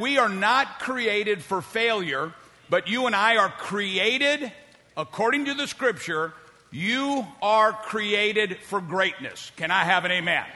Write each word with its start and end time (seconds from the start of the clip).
We 0.00 0.16
are 0.16 0.30
not 0.30 0.78
created 0.78 1.42
for 1.42 1.60
failure, 1.60 2.32
but 2.70 2.88
you 2.88 3.04
and 3.04 3.14
I 3.14 3.36
are 3.36 3.50
created, 3.50 4.50
according 4.96 5.44
to 5.44 5.54
the 5.54 5.66
scripture, 5.66 6.32
you 6.70 7.26
are 7.42 7.74
created 7.74 8.56
for 8.56 8.80
greatness. 8.80 9.52
Can 9.56 9.70
I 9.70 9.84
have 9.84 10.06
an 10.06 10.10
amen? 10.10 10.46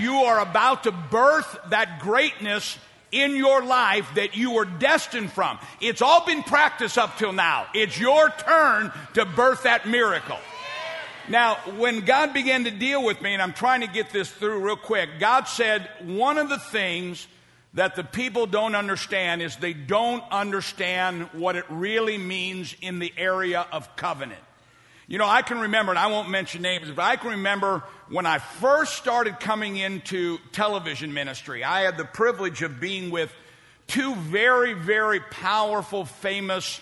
You 0.00 0.14
are 0.24 0.40
about 0.40 0.82
to 0.82 0.90
birth 0.90 1.56
that 1.68 2.00
greatness 2.00 2.76
in 3.12 3.36
your 3.36 3.62
life 3.64 4.10
that 4.16 4.36
you 4.36 4.50
were 4.50 4.64
destined 4.64 5.30
from. 5.30 5.60
It's 5.80 6.02
all 6.02 6.26
been 6.26 6.42
practiced 6.42 6.98
up 6.98 7.18
till 7.18 7.32
now. 7.32 7.68
It's 7.74 8.00
your 8.00 8.30
turn 8.30 8.90
to 9.14 9.24
birth 9.24 9.62
that 9.62 9.86
miracle. 9.86 10.38
Now, 11.28 11.54
when 11.76 12.00
God 12.00 12.34
began 12.34 12.64
to 12.64 12.72
deal 12.72 13.04
with 13.04 13.22
me, 13.22 13.32
and 13.32 13.40
I'm 13.40 13.52
trying 13.52 13.82
to 13.82 13.86
get 13.86 14.10
this 14.10 14.28
through 14.28 14.58
real 14.58 14.74
quick, 14.74 15.08
God 15.20 15.44
said 15.44 15.88
one 16.02 16.36
of 16.36 16.48
the 16.48 16.58
things 16.58 17.28
that 17.74 17.96
the 17.96 18.04
people 18.04 18.46
don't 18.46 18.74
understand 18.74 19.40
is 19.40 19.56
they 19.56 19.72
don't 19.72 20.22
understand 20.30 21.28
what 21.32 21.56
it 21.56 21.64
really 21.70 22.18
means 22.18 22.76
in 22.80 22.98
the 22.98 23.12
area 23.16 23.66
of 23.72 23.96
covenant. 23.96 24.40
You 25.08 25.18
know, 25.18 25.26
I 25.26 25.42
can 25.42 25.58
remember, 25.58 25.92
and 25.92 25.98
I 25.98 26.06
won't 26.06 26.30
mention 26.30 26.62
names, 26.62 26.90
but 26.90 27.02
I 27.02 27.16
can 27.16 27.30
remember 27.30 27.82
when 28.08 28.24
I 28.24 28.38
first 28.38 28.94
started 28.94 29.40
coming 29.40 29.76
into 29.76 30.38
television 30.52 31.12
ministry, 31.12 31.64
I 31.64 31.82
had 31.82 31.96
the 31.96 32.04
privilege 32.04 32.62
of 32.62 32.78
being 32.78 33.10
with 33.10 33.32
two 33.86 34.14
very, 34.14 34.74
very 34.74 35.20
powerful, 35.20 36.04
famous 36.04 36.80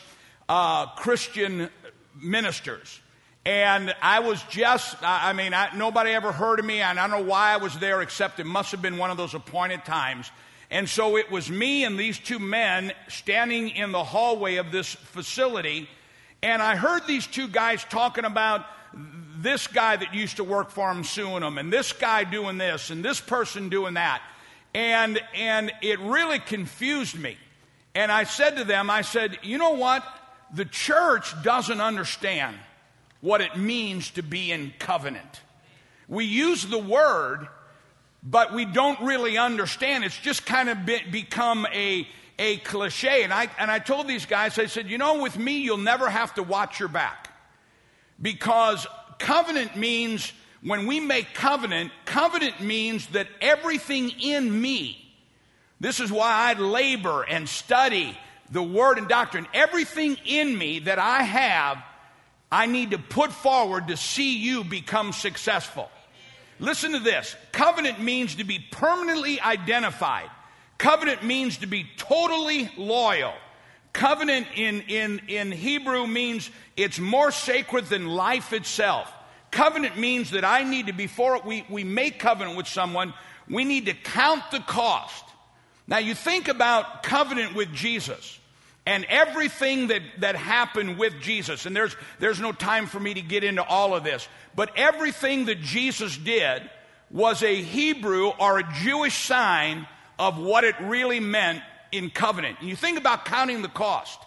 uh, 0.48 0.86
Christian 0.96 1.70
ministers. 2.20 3.00
And 3.46 3.95
I 4.02 4.20
was 4.20 4.42
just, 4.50 4.96
I 5.02 5.32
mean, 5.32 5.54
I, 5.54 5.74
nobody 5.74 6.10
ever 6.10 6.30
heard 6.30 6.59
of 6.59 6.64
me, 6.64 6.82
and 6.82 7.00
I 7.00 7.09
don't 7.09 7.20
know 7.20 7.30
why 7.30 7.52
I 7.52 7.56
was 7.56 7.78
there, 7.78 8.02
except 8.02 8.38
it 8.38 8.45
must 8.45 8.70
have 8.72 8.82
been 8.82 8.98
one 8.98 9.10
of 9.10 9.16
those 9.16 9.34
appointed 9.34 9.84
times. 9.84 10.30
And 10.70 10.88
so 10.88 11.16
it 11.16 11.30
was 11.30 11.51
me 11.51 11.84
and 11.84 11.98
these 11.98 12.19
two 12.19 12.38
men 12.38 12.92
standing 13.09 13.70
in 13.70 13.92
the 13.92 14.05
hallway 14.05 14.56
of 14.56 14.70
this 14.70 14.95
facility. 14.95 15.88
And 16.43 16.62
I 16.62 16.77
heard 16.77 17.07
these 17.07 17.27
two 17.27 17.49
guys 17.49 17.85
talking 17.85 18.24
about 18.24 18.65
this 19.38 19.66
guy 19.66 19.96
that 19.96 20.15
used 20.15 20.37
to 20.37 20.45
work 20.45 20.71
for 20.71 20.90
him 20.90 21.02
suing 21.02 21.40
them, 21.40 21.59
and 21.59 21.73
this 21.73 21.93
guy 21.93 22.24
doing 22.24 22.59
this, 22.59 22.90
and 22.90 23.04
this 23.04 23.21
person 23.21 23.68
doing 23.68 23.95
that. 23.95 24.23
And, 24.74 25.21
and 25.35 25.73
it 25.82 25.99
really 26.01 26.38
confused 26.38 27.18
me. 27.18 27.37
And 27.95 28.12
I 28.12 28.24
said 28.24 28.57
to 28.59 28.65
them, 28.65 28.90
I 28.90 29.02
said, 29.02 29.38
you 29.43 29.59
know 29.59 29.73
what? 29.73 30.05
The 30.55 30.65
church 30.65 31.34
doesn't 31.43 31.80
understand 31.80 32.57
what 33.21 33.40
it 33.40 33.57
means 33.57 34.10
to 34.10 34.23
be 34.23 34.52
in 34.52 34.73
covenant. 34.79 35.40
We 36.09 36.24
use 36.24 36.65
the 36.65 36.79
word, 36.79 37.49
but 38.23 38.52
we 38.52 38.65
don't 38.65 39.01
really 39.01 39.38
understand. 39.38 40.04
It's 40.04 40.18
just 40.18 40.45
kind 40.45 40.68
of 40.68 40.85
be, 40.85 41.01
become 41.10 41.66
a, 41.73 42.07
a 42.38 42.59
cliche. 42.59 43.24
And 43.24 43.32
I, 43.32 43.49
and 43.59 43.71
I 43.71 43.79
told 43.79 44.07
these 44.07 44.27
guys, 44.27 44.59
I 44.59 44.66
said, 44.66 44.90
you 44.90 44.99
know, 44.99 45.23
with 45.23 45.38
me, 45.38 45.59
you'll 45.59 45.79
never 45.79 46.09
have 46.09 46.35
to 46.35 46.43
watch 46.43 46.79
your 46.80 46.88
back. 46.88 47.30
Because 48.21 48.87
covenant 49.18 49.77
means, 49.77 50.32
when 50.62 50.87
we 50.87 51.01
make 51.01 51.32
covenant, 51.32 51.93
covenant 52.04 52.60
means 52.60 53.07
that 53.09 53.29
everything 53.40 54.10
in 54.21 54.60
me, 54.60 54.96
this 55.80 56.01
is 56.01 56.12
why 56.12 56.51
I 56.51 56.60
labor 56.60 57.23
and 57.23 57.49
study 57.49 58.16
the 58.51 58.62
word 58.62 58.99
and 58.99 59.09
doctrine, 59.09 59.46
everything 59.55 60.18
in 60.27 60.57
me 60.57 60.80
that 60.80 60.99
I 60.99 61.23
have, 61.23 61.79
I 62.52 62.66
need 62.66 62.90
to 62.90 62.99
put 62.99 63.32
forward 63.32 63.88
to 63.88 63.96
see 63.96 64.38
you 64.38 64.65
become 64.65 65.12
successful. 65.12 65.88
Listen 66.60 66.92
to 66.92 66.98
this 66.98 67.34
covenant 67.53 68.00
means 68.00 68.36
to 68.36 68.44
be 68.44 68.58
permanently 68.70 69.41
identified, 69.41 70.30
covenant 70.78 71.25
means 71.25 71.58
to 71.58 71.66
be 71.66 71.86
totally 71.97 72.70
loyal. 72.76 73.32
Covenant 73.92 74.47
in, 74.54 74.82
in, 74.82 75.20
in 75.26 75.50
Hebrew 75.50 76.06
means 76.06 76.48
it's 76.76 77.00
more 77.00 77.32
sacred 77.32 77.86
than 77.86 78.06
life 78.06 78.53
itself. 78.53 79.12
Covenant 79.50 79.98
means 79.98 80.31
that 80.31 80.44
I 80.44 80.62
need 80.62 80.87
to, 80.87 80.93
before 80.93 81.41
we, 81.44 81.66
we 81.69 81.82
make 81.82 82.20
covenant 82.20 82.56
with 82.56 82.69
someone, 82.69 83.15
we 83.49 83.65
need 83.65 83.87
to 83.87 83.94
count 83.94 84.44
the 84.53 84.60
cost. 84.60 85.25
Now, 85.88 85.99
you 85.99 86.15
think 86.15 86.47
about 86.47 87.03
covenant 87.03 87.56
with 87.56 87.72
Jesus 87.75 88.40
and 88.87 89.05
everything 89.09 89.89
that, 89.89 90.03
that 90.19 90.37
happened 90.37 90.99
with 90.99 91.21
Jesus, 91.21 91.67
and 91.67 91.77
there's, 91.77 91.95
there's 92.19 92.41
no 92.41 92.53
time 92.53 92.87
for 92.87 92.99
me 92.99 93.15
to 93.15 93.21
get 93.21 93.45
into 93.45 93.63
all 93.63 93.95
of 93.95 94.05
this, 94.05 94.27
but 94.55 94.77
everything 94.77 95.45
that 95.47 95.61
Jesus 95.61 96.17
did 96.17 96.63
was 97.11 97.43
a 97.43 97.55
Hebrew 97.55 98.29
or 98.29 98.59
a 98.59 98.73
Jewish 98.83 99.27
sign 99.27 99.87
of 100.19 100.39
what 100.39 100.65
it 100.65 100.75
really 100.81 101.21
meant 101.21 101.63
in 101.93 102.11
covenant. 102.11 102.59
And 102.61 102.69
you 102.69 102.77
think 102.77 102.99
about 102.99 103.25
counting 103.25 103.63
the 103.63 103.69
cost, 103.69 104.19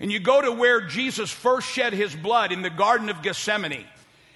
and 0.00 0.10
you 0.10 0.18
go 0.18 0.40
to 0.40 0.52
where 0.52 0.80
Jesus 0.80 1.30
first 1.30 1.68
shed 1.68 1.92
his 1.92 2.14
blood 2.14 2.52
in 2.52 2.62
the 2.62 2.70
Garden 2.70 3.10
of 3.10 3.22
Gethsemane, 3.22 3.86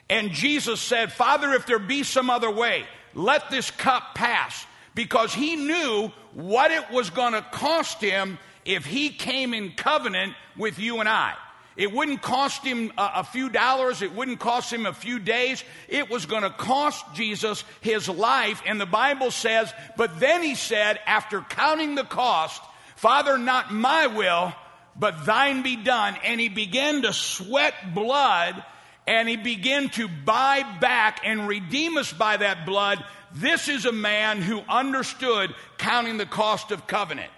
and 0.08 0.30
Jesus 0.30 0.80
said, 0.80 1.12
Father, 1.12 1.52
if 1.54 1.66
there 1.66 1.78
be 1.78 2.02
some 2.02 2.30
other 2.30 2.50
way, 2.50 2.84
let 3.14 3.50
this 3.50 3.70
cup 3.70 4.14
pass, 4.14 4.66
because 4.94 5.34
he 5.34 5.56
knew 5.56 6.12
what 6.34 6.70
it 6.70 6.90
was 6.90 7.10
going 7.10 7.32
to 7.32 7.42
cost 7.52 8.00
him 8.00 8.38
if 8.64 8.84
he 8.84 9.10
came 9.10 9.54
in 9.54 9.72
covenant 9.72 10.34
with 10.56 10.78
you 10.78 11.00
and 11.00 11.08
I. 11.08 11.34
It 11.76 11.92
wouldn't 11.92 12.22
cost 12.22 12.62
him 12.64 12.92
a, 12.96 13.10
a, 13.16 13.24
few 13.24 13.48
dollars. 13.48 14.00
It 14.00 14.14
wouldn't 14.14 14.38
cost 14.38 14.72
him 14.72 14.86
a 14.86 14.92
few 14.92 15.18
days. 15.18 15.64
It 15.88 16.08
was 16.08 16.26
going 16.26 16.42
to 16.42 16.50
cost 16.50 17.04
Jesus 17.14 17.64
his 17.80 18.08
life. 18.08 18.62
And 18.64 18.80
the 18.80 18.86
Bible 18.86 19.32
says, 19.32 19.72
but 19.96 20.20
then 20.20 20.42
he 20.42 20.54
said, 20.54 21.00
after 21.04 21.40
counting 21.40 21.96
the 21.96 22.04
cost, 22.04 22.62
Father, 22.94 23.38
not 23.38 23.72
my 23.72 24.06
will, 24.06 24.52
but 24.96 25.26
thine 25.26 25.62
be 25.62 25.74
done. 25.74 26.16
And 26.24 26.40
he 26.40 26.48
began 26.48 27.02
to 27.02 27.12
sweat 27.12 27.74
blood 27.92 28.62
and 29.06 29.28
he 29.28 29.36
began 29.36 29.90
to 29.90 30.08
buy 30.08 30.62
back 30.80 31.20
and 31.24 31.48
redeem 31.48 31.96
us 31.96 32.12
by 32.12 32.36
that 32.36 32.64
blood. 32.64 33.04
This 33.34 33.68
is 33.68 33.84
a 33.84 33.92
man 33.92 34.40
who 34.40 34.62
understood 34.68 35.54
counting 35.76 36.18
the 36.18 36.26
cost 36.26 36.70
of 36.70 36.86
covenant. 36.86 37.30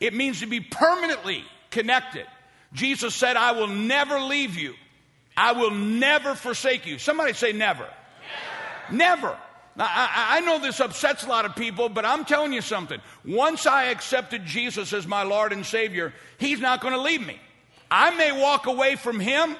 It 0.00 0.14
means 0.14 0.40
to 0.40 0.46
be 0.46 0.60
permanently 0.60 1.44
connected. 1.70 2.26
Jesus 2.72 3.14
said, 3.14 3.36
I 3.36 3.52
will 3.52 3.68
never 3.68 4.18
leave 4.20 4.56
you. 4.56 4.74
I 5.36 5.52
will 5.52 5.70
never 5.70 6.34
forsake 6.34 6.86
you. 6.86 6.98
Somebody 6.98 7.34
say 7.34 7.52
never. 7.52 7.88
Never. 8.90 9.28
never. 9.28 9.38
I, 9.78 10.38
I 10.38 10.40
know 10.40 10.58
this 10.58 10.80
upsets 10.80 11.24
a 11.24 11.28
lot 11.28 11.44
of 11.44 11.56
people, 11.56 11.88
but 11.88 12.04
I'm 12.04 12.24
telling 12.24 12.52
you 12.52 12.60
something. 12.60 13.00
Once 13.24 13.66
I 13.66 13.84
accepted 13.84 14.44
Jesus 14.44 14.92
as 14.92 15.06
my 15.06 15.22
Lord 15.22 15.52
and 15.52 15.64
Savior, 15.64 16.12
He's 16.38 16.60
not 16.60 16.80
going 16.80 16.94
to 16.94 17.00
leave 17.00 17.24
me. 17.24 17.38
I 17.90 18.14
may 18.16 18.32
walk 18.32 18.66
away 18.66 18.96
from 18.96 19.20
Him, 19.20 19.56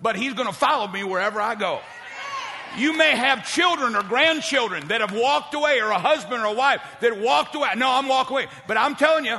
but 0.00 0.16
He's 0.16 0.34
going 0.34 0.48
to 0.48 0.54
follow 0.54 0.86
me 0.86 1.02
wherever 1.02 1.40
I 1.40 1.54
go. 1.54 1.80
You 2.76 2.96
may 2.96 3.16
have 3.16 3.48
children 3.48 3.94
or 3.94 4.02
grandchildren 4.02 4.88
that 4.88 5.00
have 5.00 5.12
walked 5.12 5.54
away, 5.54 5.80
or 5.80 5.90
a 5.90 5.98
husband 5.98 6.42
or 6.42 6.46
a 6.46 6.52
wife 6.52 6.80
that 7.00 7.18
walked 7.18 7.54
away. 7.54 7.70
No, 7.76 7.90
I'm 7.90 8.08
walking 8.08 8.34
away. 8.34 8.46
But 8.66 8.76
I'm 8.76 8.96
telling 8.96 9.24
you, 9.24 9.38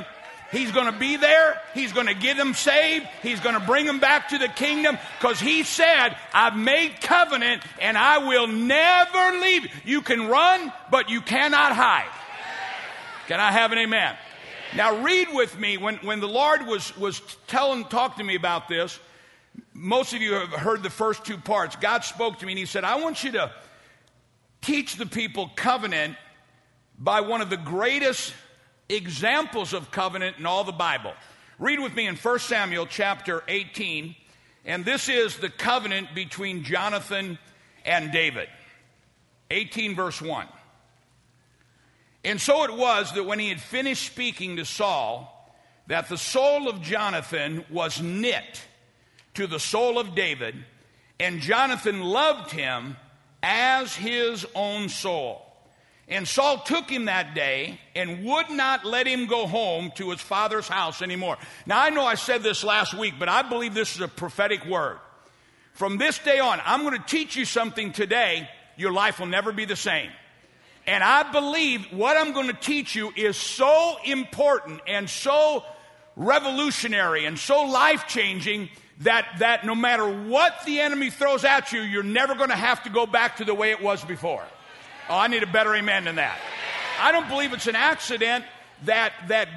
He's 0.52 0.70
going 0.70 0.92
to 0.92 0.98
be 0.98 1.16
there. 1.16 1.60
He's 1.74 1.92
going 1.92 2.06
to 2.06 2.14
get 2.14 2.36
them 2.36 2.54
saved. 2.54 3.06
He's 3.22 3.40
going 3.40 3.58
to 3.58 3.66
bring 3.66 3.84
them 3.84 3.98
back 3.98 4.28
to 4.28 4.38
the 4.38 4.48
kingdom 4.48 4.96
because 5.18 5.40
he 5.40 5.64
said, 5.64 6.16
I've 6.32 6.56
made 6.56 7.00
covenant 7.00 7.62
and 7.80 7.98
I 7.98 8.18
will 8.18 8.46
never 8.46 9.38
leave. 9.40 9.68
You 9.84 10.02
can 10.02 10.28
run, 10.28 10.72
but 10.90 11.10
you 11.10 11.20
cannot 11.20 11.74
hide. 11.74 12.10
Can 13.26 13.40
I 13.40 13.50
have 13.50 13.72
an 13.72 13.78
amen? 13.78 14.16
Now 14.76 15.02
read 15.02 15.28
with 15.32 15.58
me 15.58 15.78
when, 15.78 15.96
when 15.96 16.20
the 16.20 16.28
Lord 16.28 16.66
was, 16.66 16.96
was 16.96 17.20
telling, 17.48 17.84
talk 17.84 18.16
to 18.16 18.24
me 18.24 18.36
about 18.36 18.68
this. 18.68 18.98
Most 19.72 20.14
of 20.14 20.22
you 20.22 20.34
have 20.34 20.50
heard 20.50 20.82
the 20.82 20.90
first 20.90 21.24
two 21.24 21.38
parts. 21.38 21.76
God 21.76 22.04
spoke 22.04 22.38
to 22.38 22.46
me 22.46 22.52
and 22.52 22.58
he 22.58 22.66
said, 22.66 22.84
I 22.84 22.96
want 22.96 23.24
you 23.24 23.32
to 23.32 23.50
teach 24.60 24.96
the 24.96 25.06
people 25.06 25.50
covenant 25.56 26.16
by 26.98 27.20
one 27.20 27.40
of 27.40 27.50
the 27.50 27.56
greatest 27.56 28.32
examples 28.88 29.72
of 29.72 29.90
covenant 29.90 30.38
in 30.38 30.46
all 30.46 30.64
the 30.64 30.72
Bible. 30.72 31.12
Read 31.58 31.80
with 31.80 31.94
me 31.94 32.06
in 32.06 32.16
1 32.16 32.38
Samuel 32.38 32.86
chapter 32.86 33.42
18, 33.48 34.14
and 34.64 34.84
this 34.84 35.08
is 35.08 35.36
the 35.38 35.48
covenant 35.48 36.14
between 36.14 36.64
Jonathan 36.64 37.38
and 37.84 38.12
David. 38.12 38.48
18, 39.50 39.94
verse 39.94 40.20
1. 40.20 40.46
And 42.24 42.40
so 42.40 42.64
it 42.64 42.76
was 42.76 43.12
that 43.12 43.24
when 43.24 43.38
he 43.38 43.48
had 43.48 43.60
finished 43.60 44.04
speaking 44.04 44.56
to 44.56 44.64
Saul, 44.64 45.32
that 45.86 46.08
the 46.08 46.18
soul 46.18 46.68
of 46.68 46.82
Jonathan 46.82 47.64
was 47.70 48.02
knit 48.02 48.62
to 49.34 49.46
the 49.46 49.60
soul 49.60 49.98
of 49.98 50.14
David, 50.14 50.56
and 51.20 51.40
Jonathan 51.40 52.02
loved 52.02 52.50
him 52.50 52.96
as 53.42 53.94
his 53.94 54.44
own 54.54 54.88
soul. 54.88 55.45
And 56.08 56.26
Saul 56.26 56.58
took 56.58 56.88
him 56.88 57.06
that 57.06 57.34
day 57.34 57.80
and 57.96 58.24
would 58.24 58.50
not 58.50 58.84
let 58.84 59.08
him 59.08 59.26
go 59.26 59.46
home 59.46 59.90
to 59.96 60.10
his 60.10 60.20
father's 60.20 60.68
house 60.68 61.02
anymore. 61.02 61.36
Now, 61.66 61.80
I 61.80 61.90
know 61.90 62.04
I 62.04 62.14
said 62.14 62.44
this 62.44 62.62
last 62.62 62.94
week, 62.94 63.14
but 63.18 63.28
I 63.28 63.42
believe 63.42 63.74
this 63.74 63.96
is 63.96 64.00
a 64.00 64.08
prophetic 64.08 64.64
word. 64.66 64.98
From 65.72 65.98
this 65.98 66.18
day 66.20 66.38
on, 66.38 66.60
I'm 66.64 66.84
going 66.84 66.96
to 66.96 67.06
teach 67.06 67.34
you 67.34 67.44
something 67.44 67.92
today. 67.92 68.48
Your 68.76 68.92
life 68.92 69.18
will 69.18 69.26
never 69.26 69.50
be 69.50 69.64
the 69.64 69.76
same. 69.76 70.10
And 70.86 71.02
I 71.02 71.30
believe 71.32 71.86
what 71.90 72.16
I'm 72.16 72.32
going 72.32 72.46
to 72.46 72.52
teach 72.52 72.94
you 72.94 73.12
is 73.16 73.36
so 73.36 73.96
important 74.04 74.80
and 74.86 75.10
so 75.10 75.64
revolutionary 76.14 77.24
and 77.24 77.36
so 77.36 77.64
life 77.64 78.06
changing 78.06 78.68
that, 79.00 79.26
that 79.40 79.66
no 79.66 79.74
matter 79.74 80.08
what 80.08 80.54
the 80.64 80.80
enemy 80.80 81.10
throws 81.10 81.44
at 81.44 81.72
you, 81.72 81.80
you're 81.80 82.04
never 82.04 82.36
going 82.36 82.50
to 82.50 82.56
have 82.56 82.84
to 82.84 82.90
go 82.90 83.06
back 83.06 83.38
to 83.38 83.44
the 83.44 83.54
way 83.54 83.72
it 83.72 83.82
was 83.82 84.04
before. 84.04 84.44
Oh, 85.08 85.16
I 85.16 85.28
need 85.28 85.42
a 85.42 85.46
better 85.46 85.74
amen 85.74 86.04
than 86.04 86.16
that. 86.16 86.38
I 87.00 87.12
don't 87.12 87.28
believe 87.28 87.52
it's 87.52 87.68
an 87.68 87.76
accident 87.76 88.44
that, 88.84 89.12
that 89.28 89.48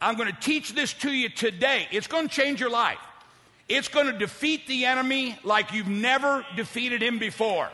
I'm 0.00 0.16
going 0.16 0.32
to 0.32 0.40
teach 0.40 0.74
this 0.74 0.92
to 0.94 1.10
you 1.10 1.28
today. 1.28 1.86
It's 1.92 2.06
going 2.06 2.28
to 2.28 2.34
change 2.34 2.60
your 2.60 2.70
life. 2.70 2.98
It's 3.68 3.88
going 3.88 4.06
to 4.06 4.18
defeat 4.18 4.66
the 4.66 4.84
enemy 4.84 5.38
like 5.44 5.72
you've 5.72 5.88
never 5.88 6.44
defeated 6.56 7.02
him 7.02 7.18
before. 7.18 7.68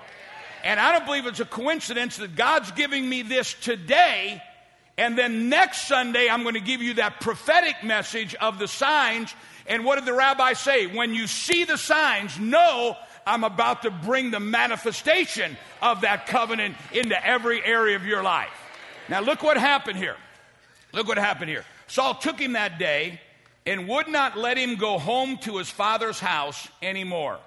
And 0.65 0.79
I 0.79 0.93
don't 0.93 1.07
believe 1.07 1.27
it's 1.27 1.41
a 1.41 1.45
coincidence 1.45 2.19
that 2.19 2.37
God's 2.37 2.71
giving 2.73 3.09
me 3.09 3.23
this 3.23 3.55
today. 3.55 4.43
And 4.97 5.17
then 5.17 5.49
next 5.49 5.89
Sunday, 5.89 6.29
I'm 6.29 6.43
going 6.43 6.55
to 6.55 6.61
give 6.61 6.83
you 6.83 6.95
that 6.95 7.21
prophetic 7.21 7.83
message 7.83 8.35
of 8.35 8.59
the 8.59 8.69
signs. 8.69 9.35
And 9.67 9.85
what 9.85 9.97
did 9.97 10.05
the 10.05 10.13
rabbi 10.13 10.53
say? 10.53 10.87
When 10.87 11.15
you 11.15 11.27
see 11.27 11.65
the 11.65 11.79
signs, 11.79 12.39
know 12.39 12.97
I'm 13.27 13.45
about 13.45 13.83
to 13.83 13.91
bring 13.91 14.31
the 14.31 14.41
manifestation 14.41 15.57
of 15.81 16.03
that 16.03 16.27
covenant 16.27 16.77
into 16.93 17.27
every 17.27 17.65
area 17.65 17.97
of 17.97 18.05
your 18.05 18.23
life. 18.23 18.51
Now, 19.09 19.21
look 19.21 19.43
what 19.43 19.57
happened 19.57 19.99
here. 19.99 20.17
Look 20.93 21.09
what 21.09 21.19
happened 21.19 21.51
here. 21.51 21.65
Saul 21.87 22.15
took 22.15 22.39
him 22.39 22.53
that 22.53 22.79
day 22.79 23.21
and 23.67 23.89
would 23.89 24.09
not 24.09 24.37
let 24.37 24.57
him 24.57 24.77
go 24.77 24.99
home 24.99 25.39
to 25.39 25.59
his 25.59 25.71
father's 25.71 26.19
house 26.19 26.69
anymore. 26.83 27.39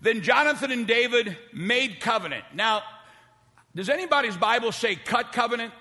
Then 0.00 0.22
Jonathan 0.22 0.72
and 0.72 0.86
David 0.86 1.36
made 1.52 2.00
covenant. 2.00 2.44
Now, 2.54 2.82
does 3.74 3.88
anybody's 3.88 4.36
Bible 4.36 4.72
say 4.72 4.96
cut 4.96 5.32
covenant? 5.32 5.72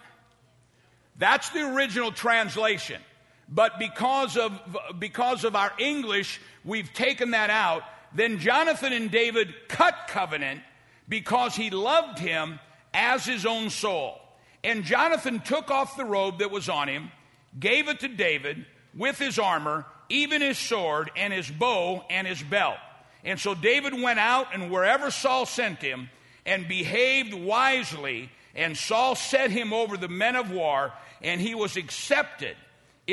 That's 1.17 1.49
the 1.49 1.73
original 1.73 2.11
translation. 2.11 3.01
But 3.49 3.79
because 3.79 4.37
of, 4.37 4.59
because 4.97 5.43
of 5.43 5.55
our 5.55 5.73
English, 5.77 6.39
we've 6.63 6.91
taken 6.93 7.31
that 7.31 7.49
out. 7.49 7.83
Then 8.13 8.39
Jonathan 8.39 8.93
and 8.93 9.09
David 9.09 9.53
cut 9.67 9.95
covenant 10.07 10.61
because 11.07 11.55
he 11.55 11.69
loved 11.69 12.19
him 12.19 12.59
as 12.93 13.25
his 13.25 13.45
own 13.45 13.69
soul. 13.69 14.19
And 14.63 14.83
Jonathan 14.83 15.39
took 15.39 15.71
off 15.71 15.97
the 15.97 16.05
robe 16.05 16.39
that 16.39 16.51
was 16.51 16.69
on 16.69 16.87
him, 16.87 17.11
gave 17.59 17.87
it 17.87 18.01
to 18.01 18.07
David 18.07 18.65
with 18.95 19.17
his 19.17 19.39
armor, 19.39 19.85
even 20.09 20.41
his 20.41 20.57
sword, 20.57 21.09
and 21.15 21.33
his 21.33 21.49
bow, 21.49 22.03
and 22.09 22.27
his 22.27 22.43
belt. 22.43 22.77
And 23.23 23.39
so 23.39 23.55
David 23.55 23.93
went 23.93 24.19
out, 24.19 24.47
and 24.53 24.69
wherever 24.69 25.09
Saul 25.09 25.45
sent 25.45 25.79
him, 25.79 26.09
and 26.45 26.67
behaved 26.67 27.33
wisely, 27.33 28.29
and 28.55 28.77
Saul 28.77 29.15
set 29.15 29.51
him 29.51 29.73
over 29.73 29.95
the 29.97 30.07
men 30.07 30.35
of 30.35 30.51
war, 30.51 30.91
and 31.21 31.39
he 31.39 31.55
was 31.55 31.77
accepted 31.77 32.57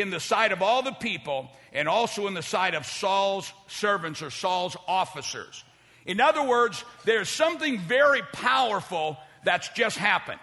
in 0.00 0.10
the 0.10 0.20
sight 0.20 0.52
of 0.52 0.62
all 0.62 0.82
the 0.82 0.92
people, 0.92 1.48
and 1.72 1.88
also 1.88 2.26
in 2.26 2.34
the 2.34 2.42
sight 2.42 2.74
of 2.74 2.86
Saul's 2.86 3.52
servants 3.66 4.22
or 4.22 4.30
Saul's 4.30 4.76
officers. 4.86 5.64
In 6.06 6.20
other 6.20 6.42
words, 6.42 6.84
there's 7.04 7.28
something 7.28 7.78
very 7.78 8.22
powerful 8.32 9.18
that's 9.44 9.68
just 9.70 9.96
happened. 9.96 10.40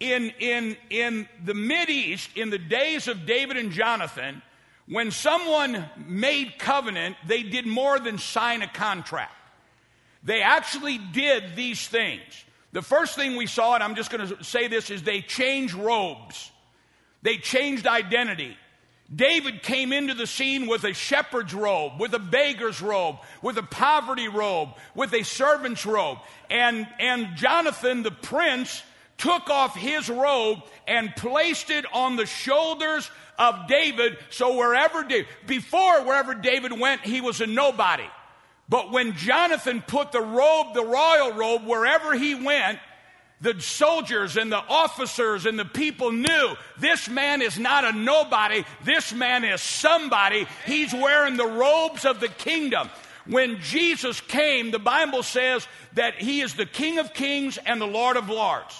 In, 0.00 0.32
in, 0.38 0.76
in 0.90 1.28
the 1.44 1.54
East, 1.88 2.30
in 2.36 2.50
the 2.50 2.58
days 2.58 3.08
of 3.08 3.26
David 3.26 3.56
and 3.56 3.72
Jonathan, 3.72 4.42
when 4.86 5.10
someone 5.10 5.84
made 6.06 6.58
covenant, 6.58 7.16
they 7.26 7.42
did 7.42 7.66
more 7.66 7.98
than 7.98 8.18
sign 8.18 8.62
a 8.62 8.68
contract. 8.68 9.34
They 10.22 10.42
actually 10.42 10.98
did 10.98 11.56
these 11.56 11.86
things. 11.86 12.22
The 12.72 12.82
first 12.82 13.16
thing 13.16 13.36
we 13.36 13.46
saw, 13.46 13.74
and 13.74 13.82
I'm 13.82 13.94
just 13.94 14.10
going 14.10 14.28
to 14.28 14.44
say 14.44 14.68
this, 14.68 14.90
is 14.90 15.02
they 15.02 15.20
changed 15.20 15.74
robes. 15.74 16.50
They 17.22 17.38
changed 17.38 17.86
identity. 17.86 18.56
David 19.14 19.62
came 19.62 19.92
into 19.92 20.12
the 20.12 20.26
scene 20.26 20.66
with 20.66 20.84
a 20.84 20.92
shepherd's 20.92 21.54
robe, 21.54 21.98
with 21.98 22.12
a 22.12 22.18
beggar's 22.18 22.82
robe, 22.82 23.16
with 23.40 23.56
a 23.56 23.62
poverty 23.62 24.28
robe, 24.28 24.70
with 24.94 25.14
a 25.14 25.22
servant's 25.22 25.86
robe. 25.86 26.18
And, 26.50 26.86
and 26.98 27.34
Jonathan, 27.36 28.02
the 28.02 28.10
prince, 28.10 28.82
took 29.16 29.50
off 29.50 29.74
his 29.74 30.08
robe 30.08 30.58
and 30.86 31.14
placed 31.16 31.70
it 31.70 31.84
on 31.92 32.16
the 32.16 32.26
shoulders 32.26 33.10
of 33.38 33.66
David. 33.66 34.18
So 34.30 34.56
wherever 34.56 35.02
David, 35.02 35.26
before 35.46 36.04
wherever 36.04 36.34
David 36.34 36.78
went, 36.78 37.00
he 37.02 37.20
was 37.20 37.40
a 37.40 37.46
nobody. 37.46 38.06
But 38.68 38.92
when 38.92 39.16
Jonathan 39.16 39.82
put 39.86 40.12
the 40.12 40.20
robe, 40.20 40.74
the 40.74 40.84
royal 40.84 41.32
robe, 41.32 41.66
wherever 41.66 42.14
he 42.14 42.34
went, 42.34 42.78
the 43.40 43.60
soldiers 43.60 44.36
and 44.36 44.50
the 44.50 44.56
officers 44.56 45.46
and 45.46 45.58
the 45.58 45.64
people 45.64 46.12
knew 46.12 46.54
this 46.78 47.08
man 47.08 47.40
is 47.42 47.58
not 47.58 47.84
a 47.84 47.92
nobody. 47.92 48.64
This 48.84 49.12
man 49.12 49.44
is 49.44 49.60
somebody. 49.60 50.46
He's 50.66 50.92
wearing 50.92 51.36
the 51.36 51.46
robes 51.46 52.04
of 52.04 52.20
the 52.20 52.28
kingdom. 52.28 52.90
When 53.26 53.60
Jesus 53.60 54.20
came, 54.20 54.70
the 54.70 54.78
Bible 54.78 55.22
says 55.22 55.66
that 55.92 56.14
he 56.14 56.40
is 56.40 56.54
the 56.54 56.66
King 56.66 56.98
of 56.98 57.12
kings 57.12 57.58
and 57.58 57.80
the 57.80 57.86
Lord 57.86 58.16
of 58.16 58.28
lords 58.28 58.74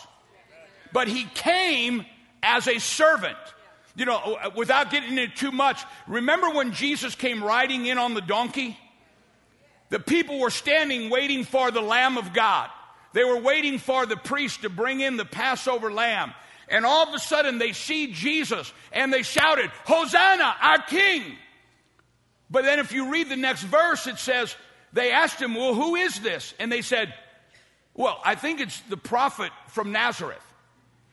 but 0.93 1.09
he 1.09 1.25
came 1.35 2.05
as 2.43 2.67
a 2.67 2.79
servant. 2.79 3.37
You 3.97 4.05
know, 4.05 4.39
without 4.55 4.91
getting 4.91 5.19
into 5.19 5.35
too 5.35 5.51
much, 5.51 5.83
remember 6.07 6.51
when 6.51 6.73
Jesus 6.73 7.15
came 7.15 7.43
riding 7.43 7.87
in 7.87 7.99
on 7.99 8.15
the 8.15 8.21
donkey? 8.21 8.79
The 9.91 9.99
people 9.99 10.39
were 10.39 10.51
standing 10.51 11.11
waiting 11.11 11.45
for 11.45 11.71
the 11.71 11.81
Lamb 11.81 12.17
of 12.17 12.33
God. 12.33 12.71
They 13.13 13.25
were 13.25 13.41
waiting 13.41 13.79
for 13.79 14.07
the 14.07 14.17
priest 14.17 14.63
to 14.63 14.69
bring 14.69 15.01
in 15.01 15.17
the 15.17 15.25
Passover 15.25 15.93
lamb. 15.93 16.35
And 16.69 16.85
all 16.85 17.09
of 17.09 17.15
a 17.15 17.19
sudden 17.19 17.59
they 17.59 17.73
see 17.73 18.13
Jesus 18.13 18.73
and 18.93 19.13
they 19.13 19.23
shouted, 19.23 19.71
Hosanna, 19.85 20.55
our 20.61 20.83
King. 20.83 21.23
But 22.51 22.65
then 22.65 22.79
if 22.79 22.93
you 22.93 23.11
read 23.11 23.29
the 23.29 23.37
next 23.37 23.63
verse, 23.63 24.07
it 24.07 24.19
says, 24.19 24.55
they 24.93 25.11
asked 25.11 25.41
him, 25.41 25.55
Well, 25.55 25.75
who 25.75 25.97
is 25.97 26.21
this? 26.21 26.55
And 26.59 26.71
they 26.71 26.83
said, 26.83 27.13
Well, 27.95 28.21
I 28.25 28.35
think 28.35 28.61
it's 28.61 28.81
the 28.83 28.97
prophet 28.97 29.51
from 29.69 29.93
Nazareth. 29.93 30.43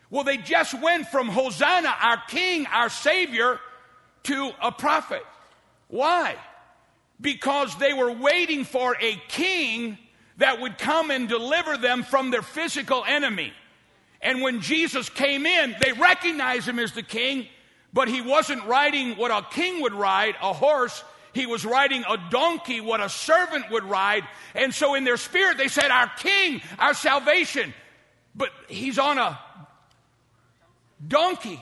Well, 0.10 0.24
they 0.24 0.38
just 0.38 0.80
went 0.80 1.08
from 1.08 1.28
Hosanna, 1.28 1.94
our 2.02 2.22
King, 2.28 2.68
our 2.68 2.90
Savior, 2.90 3.60
to 4.24 4.52
a 4.62 4.72
prophet. 4.72 5.24
Why? 5.88 6.36
Because 7.20 7.76
they 7.78 7.94
were 7.94 8.12
waiting 8.12 8.66
for 8.66 8.96
a 9.00 9.16
king 9.28 9.98
that 10.38 10.60
would 10.60 10.78
come 10.78 11.12
and 11.12 11.30
deliver 11.30 11.78
them 11.78 12.04
from 12.04 12.32
their 12.32 12.42
physical 12.42 13.04
enemy. 13.06 13.54
And 14.22 14.42
when 14.42 14.62
Jesus 14.62 15.10
came 15.10 15.46
in, 15.46 15.76
they 15.80 15.92
recognized 15.94 16.68
him 16.68 16.80
as 16.80 16.92
the 16.92 17.04
king, 17.04 17.48
but 17.94 18.08
he 18.08 18.22
wasn't 18.22 18.66
riding 18.66 19.18
what 19.18 19.32
a 19.32 19.46
king 19.52 19.82
would 19.82 19.94
ride, 19.94 20.36
a 20.42 20.52
horse. 20.52 21.04
He 21.34 21.46
was 21.46 21.66
riding 21.66 22.04
a 22.10 22.18
donkey, 22.30 22.82
what 22.82 23.02
a 23.02 23.10
servant 23.10 23.70
would 23.72 23.84
ride. 23.84 24.24
And 24.54 24.74
so 24.74 24.96
in 24.96 25.04
their 25.04 25.18
spirit, 25.18 25.58
they 25.58 25.68
said, 25.68 25.92
Our 25.92 26.10
king, 26.18 26.62
our 26.80 26.94
salvation. 26.94 27.74
But 28.36 28.50
he's 28.68 29.00
on 29.00 29.18
a 29.18 29.40
donkey, 31.06 31.62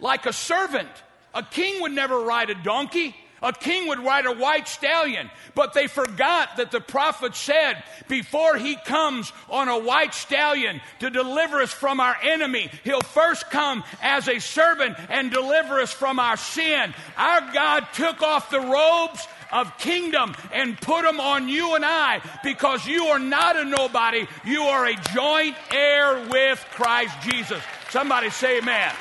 like 0.00 0.26
a 0.26 0.32
servant. 0.32 0.88
A 1.34 1.42
king 1.42 1.82
would 1.82 1.92
never 1.92 2.18
ride 2.20 2.50
a 2.50 2.54
donkey. 2.54 3.14
A 3.44 3.52
king 3.52 3.88
would 3.88 4.00
ride 4.00 4.24
a 4.24 4.32
white 4.32 4.66
stallion, 4.66 5.30
but 5.54 5.74
they 5.74 5.86
forgot 5.86 6.56
that 6.56 6.70
the 6.70 6.80
prophet 6.80 7.36
said, 7.36 7.84
before 8.08 8.56
he 8.56 8.74
comes 8.74 9.30
on 9.50 9.68
a 9.68 9.78
white 9.78 10.14
stallion 10.14 10.80
to 11.00 11.10
deliver 11.10 11.60
us 11.60 11.70
from 11.70 12.00
our 12.00 12.16
enemy, 12.22 12.70
he'll 12.84 13.02
first 13.02 13.50
come 13.50 13.84
as 14.00 14.28
a 14.28 14.38
servant 14.38 14.96
and 15.10 15.30
deliver 15.30 15.78
us 15.78 15.92
from 15.92 16.18
our 16.18 16.38
sin. 16.38 16.94
Our 17.18 17.52
God 17.52 17.86
took 17.92 18.22
off 18.22 18.48
the 18.48 18.60
robes 18.60 19.28
of 19.52 19.76
kingdom 19.76 20.34
and 20.50 20.80
put 20.80 21.02
them 21.02 21.20
on 21.20 21.46
you 21.46 21.74
and 21.74 21.84
I 21.84 22.22
because 22.42 22.86
you 22.86 23.08
are 23.08 23.18
not 23.18 23.56
a 23.56 23.64
nobody. 23.66 24.26
You 24.46 24.62
are 24.62 24.86
a 24.86 24.96
joint 25.14 25.54
heir 25.70 26.26
with 26.30 26.64
Christ 26.70 27.14
Jesus. 27.28 27.62
Somebody 27.90 28.30
say 28.30 28.58
amen. 28.58 28.92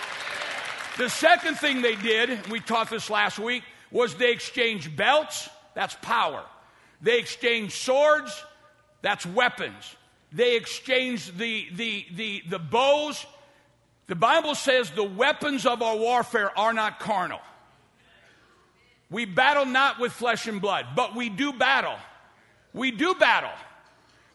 The 0.98 1.10
second 1.10 1.56
thing 1.56 1.82
they 1.82 1.96
did, 1.96 2.52
we 2.52 2.60
taught 2.60 2.90
this 2.90 3.10
last 3.10 3.40
week, 3.40 3.64
was 3.94 4.16
they 4.16 4.32
exchanged 4.32 4.98
belts, 4.98 5.50
that's 5.76 5.96
power. 6.02 6.44
They 7.02 7.20
exchanged 7.20 7.74
swords, 7.74 8.44
that's 9.02 9.26
weapons. 9.26 9.96
They 10.34 10.58
exchanged 10.58 11.38
the, 11.38 11.68
the, 11.74 12.06
the, 12.16 12.44
the 12.50 12.60
bows. 12.60 13.26
The 14.08 14.16
Bible 14.16 14.56
says 14.56 14.90
the 14.90 15.04
weapons 15.04 15.66
of 15.66 15.82
our 15.82 15.96
warfare 15.96 16.58
are 16.58 16.74
not 16.74 17.00
carnal. 17.00 17.40
We 19.10 19.26
battle 19.26 19.66
not 19.66 20.00
with 20.00 20.12
flesh 20.12 20.48
and 20.48 20.60
blood, 20.60 20.88
but 20.96 21.16
we 21.16 21.30
do 21.30 21.54
battle. 21.54 21.98
We 22.74 22.90
do 22.90 23.14
battle 23.14 23.52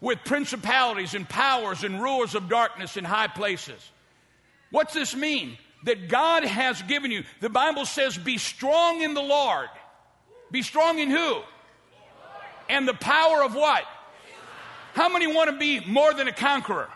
with 0.01 0.21
principalities 0.25 1.15
and 1.15 1.29
powers 1.29 1.83
and 1.83 2.01
rulers 2.01 2.37
of 2.37 2.49
darkness 2.49 2.97
in 2.97 3.05
high 3.05 3.27
places. 3.27 3.91
What's 4.71 4.95
this 4.95 5.17
mean? 5.17 5.59
That 5.85 6.09
God 6.09 6.45
has 6.45 6.83
given 6.83 7.11
you. 7.11 7.25
The 7.41 7.49
Bible 7.49 7.85
says, 7.85 8.19
be 8.19 8.39
strong 8.39 9.03
in 9.03 9.15
the 9.15 9.23
Lord. 9.23 9.69
Be 10.51 10.63
strong 10.63 10.99
in 10.99 11.11
who? 11.11 11.41
And 12.69 12.87
the 12.87 12.95
power 12.95 13.43
of 13.43 13.55
what? 13.55 13.85
How 14.95 15.09
many 15.09 15.27
want 15.27 15.51
to 15.51 15.57
be 15.57 15.81
more 15.81 16.13
than 16.13 16.27
a 16.29 16.33
conqueror? 16.33 16.89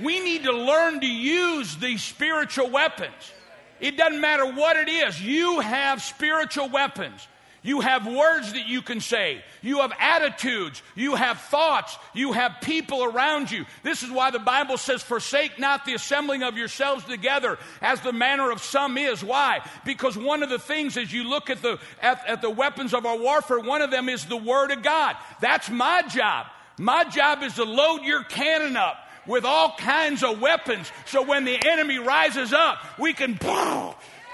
We 0.00 0.20
need 0.20 0.44
to 0.44 0.52
learn 0.52 1.00
to 1.00 1.06
use 1.06 1.76
these 1.76 2.02
spiritual 2.02 2.70
weapons. 2.70 3.32
It 3.80 3.96
doesn't 3.96 4.20
matter 4.20 4.46
what 4.46 4.76
it 4.76 4.88
is, 4.88 5.20
you 5.20 5.60
have 5.60 6.02
spiritual 6.02 6.68
weapons. 6.68 7.26
You 7.62 7.80
have 7.80 8.06
words 8.06 8.54
that 8.54 8.66
you 8.68 8.80
can 8.80 9.00
say. 9.00 9.42
You 9.60 9.80
have 9.80 9.92
attitudes. 9.98 10.82
You 10.94 11.14
have 11.14 11.38
thoughts. 11.40 11.96
You 12.14 12.32
have 12.32 12.56
people 12.62 13.04
around 13.04 13.50
you. 13.50 13.66
This 13.82 14.02
is 14.02 14.10
why 14.10 14.30
the 14.30 14.38
Bible 14.38 14.78
says, 14.78 15.02
Forsake 15.02 15.58
not 15.58 15.84
the 15.84 15.94
assembling 15.94 16.42
of 16.42 16.56
yourselves 16.56 17.04
together, 17.04 17.58
as 17.82 18.00
the 18.00 18.12
manner 18.12 18.50
of 18.50 18.62
some 18.62 18.96
is. 18.96 19.22
Why? 19.22 19.60
Because 19.84 20.16
one 20.16 20.42
of 20.42 20.48
the 20.48 20.58
things, 20.58 20.96
as 20.96 21.12
you 21.12 21.24
look 21.24 21.50
at 21.50 21.60
the, 21.60 21.78
at, 22.00 22.26
at 22.26 22.40
the 22.40 22.50
weapons 22.50 22.94
of 22.94 23.04
our 23.04 23.18
warfare, 23.18 23.60
one 23.60 23.82
of 23.82 23.90
them 23.90 24.08
is 24.08 24.24
the 24.24 24.38
Word 24.38 24.70
of 24.70 24.82
God. 24.82 25.16
That's 25.40 25.68
my 25.68 26.02
job. 26.08 26.46
My 26.78 27.04
job 27.04 27.42
is 27.42 27.56
to 27.56 27.64
load 27.64 28.04
your 28.04 28.24
cannon 28.24 28.76
up 28.76 28.96
with 29.26 29.44
all 29.44 29.74
kinds 29.76 30.22
of 30.22 30.40
weapons 30.40 30.90
so 31.04 31.22
when 31.22 31.44
the 31.44 31.68
enemy 31.68 31.98
rises 31.98 32.54
up, 32.54 32.78
we 32.98 33.12
can 33.12 33.36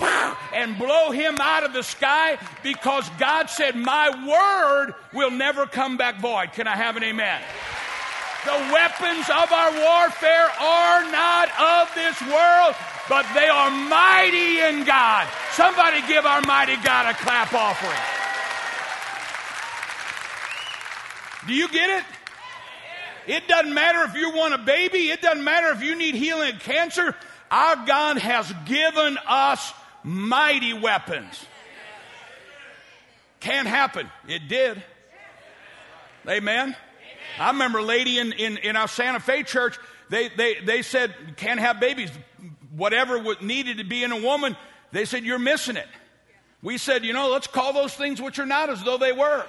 and 0.01 0.79
blow 0.79 1.11
him 1.11 1.37
out 1.41 1.65
of 1.65 1.73
the 1.73 1.83
sky 1.83 2.39
because 2.63 3.09
God 3.19 3.51
said, 3.51 3.77
My 3.77 4.09
word 4.11 4.95
will 5.13 5.31
never 5.31 5.67
come 5.67 5.97
back 5.97 6.21
void. 6.21 6.53
Can 6.53 6.67
I 6.67 6.77
have 6.77 6.97
an 6.97 7.05
amen? 7.05 7.41
The 8.45 8.53
weapons 8.73 9.29
of 9.29 9.53
our 9.53 9.73
warfare 9.73 10.49
are 10.61 11.11
not 11.11 11.49
of 11.59 11.95
this 11.95 12.21
world, 12.23 12.77
but 13.09 13.27
they 13.35 13.49
are 13.49 13.71
mighty 13.71 14.61
in 14.61 14.85
God. 14.85 15.27
Somebody 15.53 16.01
give 16.07 16.25
our 16.25 16.41
mighty 16.43 16.77
God 16.77 17.13
a 17.13 17.15
clap 17.19 17.53
offering. 17.53 17.99
Do 21.47 21.55
you 21.55 21.69
get 21.69 21.91
it? 21.91 22.05
It 23.27 23.49
doesn't 23.49 23.75
matter 23.75 24.05
if 24.05 24.15
you 24.15 24.31
want 24.31 24.55
a 24.55 24.59
baby, 24.59 25.11
it 25.11 25.21
doesn't 25.21 25.43
matter 25.43 25.73
if 25.73 25.83
you 25.83 25.97
need 25.97 26.15
healing 26.15 26.57
cancer. 26.59 27.17
Our 27.51 27.85
God 27.85 28.19
has 28.19 28.53
given 28.65 29.19
us 29.27 29.73
mighty 30.07 30.73
weapons. 30.73 31.45
Can't 33.41 33.67
happen. 33.67 34.09
It 34.29 34.49
did. 34.49 34.83
Amen. 36.29 36.75
I 37.39 37.49
remember 37.49 37.79
a 37.79 37.83
lady 37.83 38.19
in, 38.19 38.33
in, 38.33 38.57
in 38.59 38.77
our 38.77 38.89
Santa 38.89 39.21
Fe 39.21 39.43
church, 39.43 39.77
they, 40.09 40.29
they, 40.29 40.61
they 40.65 40.83
said, 40.83 41.15
can't 41.37 41.61
have 41.61 41.81
babies. 41.81 42.11
Whatever 42.75 43.23
needed 43.43 43.79
to 43.79 43.85
be 43.85 44.05
in 44.05 44.13
a 44.13 44.21
woman, 44.21 44.57
they 44.93 45.05
said, 45.05 45.25
you're 45.25 45.39
missing 45.39 45.77
it. 45.77 45.89
We 46.63 46.79
said, 46.79 47.05
you 47.05 47.13
know, 47.13 47.31
let's 47.31 47.47
call 47.47 47.73
those 47.73 47.95
things 47.95 48.23
which 48.23 48.39
are 48.39 48.47
not 48.47 48.71
as 48.71 48.83
though 48.83 48.97
they 48.99 49.13
were. 49.13 49.45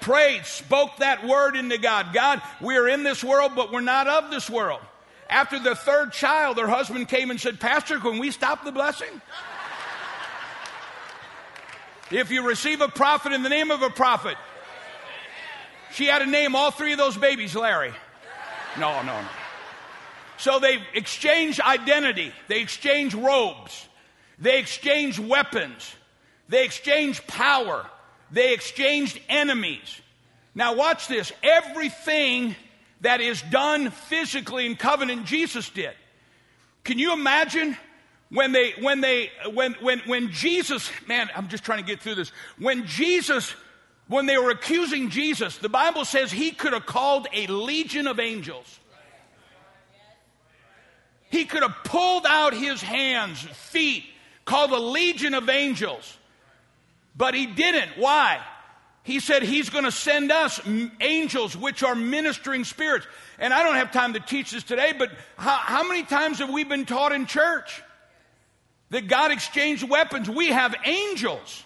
Prayed, 0.00 0.44
spoke 0.46 0.98
that 0.98 1.26
word 1.26 1.56
into 1.56 1.78
God. 1.78 2.12
God, 2.12 2.40
we 2.60 2.76
are 2.76 2.88
in 2.88 3.02
this 3.02 3.24
world, 3.24 3.52
but 3.56 3.72
we're 3.72 3.80
not 3.80 4.06
of 4.06 4.30
this 4.30 4.48
world. 4.48 4.80
After 5.28 5.58
the 5.58 5.74
third 5.74 6.12
child, 6.12 6.58
her 6.58 6.68
husband 6.68 7.08
came 7.08 7.30
and 7.30 7.40
said, 7.40 7.60
Pastor, 7.60 7.98
can 7.98 8.18
we 8.18 8.30
stop 8.30 8.64
the 8.64 8.72
blessing? 8.72 9.20
If 12.10 12.30
you 12.30 12.46
receive 12.46 12.80
a 12.80 12.88
prophet 12.88 13.32
in 13.32 13.42
the 13.42 13.48
name 13.48 13.70
of 13.70 13.82
a 13.82 13.90
prophet, 13.90 14.36
she 15.92 16.06
had 16.06 16.20
to 16.20 16.26
name 16.26 16.56
all 16.56 16.70
three 16.70 16.92
of 16.92 16.98
those 16.98 17.16
babies 17.16 17.54
Larry. 17.54 17.92
No, 18.78 19.02
no, 19.02 19.20
no. 19.20 19.28
So 20.38 20.58
they 20.58 20.78
exchange 20.94 21.60
identity, 21.60 22.32
they 22.48 22.60
exchange 22.60 23.14
robes, 23.14 23.88
they 24.38 24.58
exchange 24.58 25.18
weapons, 25.18 25.94
they 26.48 26.64
exchange 26.64 27.26
power, 27.26 27.86
they 28.30 28.54
exchanged 28.54 29.20
enemies. 29.28 30.00
Now, 30.54 30.74
watch 30.74 31.08
this. 31.08 31.32
Everything 31.42 32.56
that 33.02 33.20
is 33.20 33.42
done 33.42 33.90
physically 33.90 34.66
in 34.66 34.76
covenant, 34.76 35.26
Jesus 35.26 35.68
did. 35.68 35.92
Can 36.84 36.98
you 36.98 37.12
imagine 37.12 37.76
when 38.30 38.52
they, 38.52 38.72
when 38.80 39.00
they, 39.00 39.30
when, 39.52 39.74
when, 39.74 39.98
when 40.00 40.30
Jesus, 40.30 40.90
man, 41.08 41.28
I'm 41.34 41.48
just 41.48 41.64
trying 41.64 41.80
to 41.80 41.84
get 41.84 42.00
through 42.00 42.14
this. 42.14 42.30
When 42.58 42.86
Jesus, 42.86 43.54
when 44.06 44.26
they 44.26 44.38
were 44.38 44.50
accusing 44.50 45.10
Jesus, 45.10 45.58
the 45.58 45.68
Bible 45.68 46.04
says 46.04 46.30
he 46.30 46.52
could 46.52 46.72
have 46.72 46.86
called 46.86 47.26
a 47.32 47.46
legion 47.48 48.06
of 48.06 48.20
angels. 48.20 48.78
He 51.30 51.44
could 51.44 51.62
have 51.62 51.76
pulled 51.84 52.26
out 52.26 52.54
his 52.54 52.82
hands, 52.82 53.40
feet, 53.40 54.04
called 54.44 54.72
a 54.72 54.78
legion 54.78 55.34
of 55.34 55.48
angels. 55.48 56.16
But 57.16 57.34
he 57.34 57.46
didn't. 57.46 57.90
Why? 57.96 58.40
He 59.02 59.18
said 59.18 59.42
he's 59.42 59.70
going 59.70 59.84
to 59.84 59.92
send 59.92 60.30
us 60.30 60.60
angels, 61.00 61.56
which 61.56 61.82
are 61.82 61.94
ministering 61.94 62.64
spirits. 62.64 63.06
And 63.38 63.52
I 63.52 63.62
don't 63.62 63.76
have 63.76 63.92
time 63.92 64.12
to 64.12 64.20
teach 64.20 64.52
this 64.52 64.62
today, 64.62 64.92
but 64.96 65.10
how, 65.36 65.56
how 65.56 65.88
many 65.88 66.02
times 66.04 66.38
have 66.38 66.50
we 66.50 66.64
been 66.64 66.84
taught 66.84 67.12
in 67.12 67.26
church? 67.26 67.82
That 68.90 69.08
God 69.08 69.30
exchanged 69.30 69.88
weapons. 69.88 70.28
We 70.28 70.48
have 70.48 70.74
angels 70.84 71.64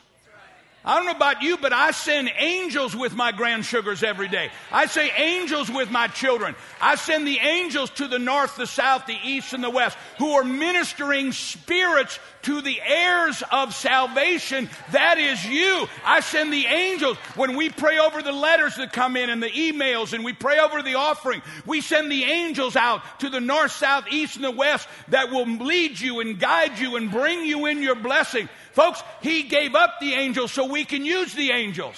I 0.87 0.97
don't 0.97 1.07
know 1.07 1.13
about 1.13 1.41
you, 1.43 1.57
but 1.57 1.73
I 1.73 1.93
send 1.93 2.31
angels 2.37 2.95
with 2.95 3.15
my 3.15 3.33
grand 3.33 3.65
sugars 3.65 4.03
every 4.03 4.29
day. 4.29 4.51
I 4.71 4.85
say 4.85 5.11
angels 5.17 5.71
with 5.71 5.91
my 5.91 6.09
children. 6.09 6.55
I 6.79 6.97
send 6.97 7.27
the 7.27 7.39
angels 7.39 7.89
to 7.91 8.07
the 8.07 8.19
north, 8.19 8.57
the 8.57 8.67
south, 8.67 9.07
the 9.07 9.17
east, 9.25 9.55
and 9.55 9.65
the 9.65 9.71
west 9.71 9.97
who 10.19 10.33
are 10.33 10.45
ministering 10.45 11.33
spirits 11.33 12.19
to 12.43 12.61
the 12.61 12.79
heirs 12.83 13.43
of 13.51 13.75
salvation. 13.75 14.69
That 14.93 15.17
is 15.17 15.43
you. 15.47 15.87
I 16.05 16.21
send 16.21 16.53
the 16.53 16.67
angels. 16.67 17.17
When 17.35 17.57
we 17.57 17.71
pray 17.71 17.99
over 17.99 18.21
the 18.21 18.33
letters 18.33 18.77
that 18.77 18.93
come 18.93 19.17
in 19.17 19.31
and 19.31 19.43
the 19.43 19.49
emails 19.49 20.13
and 20.13 20.23
we 20.23 20.35
pray 20.35 20.59
over 20.59 20.83
the 20.83 20.97
offering, 20.97 21.41
we 21.65 21.81
send 21.81 22.13
the 22.13 22.25
angels 22.25 22.77
out 22.77 23.21
to 23.21 23.31
the 23.31 23.41
north, 23.41 23.73
south, 23.73 24.05
east, 24.11 24.37
and 24.37 24.45
the 24.45 24.51
west 24.51 24.87
that 25.09 25.31
will 25.31 25.47
lead 25.47 25.99
you 25.99 26.21
and 26.21 26.39
guide 26.39 26.79
you 26.79 26.97
and 26.97 27.11
bring 27.11 27.47
you 27.47 27.65
in 27.65 27.83
your 27.83 27.95
blessing. 27.95 28.51
Folks, 28.75 29.03
He 29.23 29.45
gave 29.45 29.75
up 29.75 30.01
the 30.01 30.15
angels 30.15 30.53
so 30.53 30.67
we 30.67 30.85
can 30.85 31.05
use 31.05 31.33
the 31.33 31.51
angels. 31.53 31.97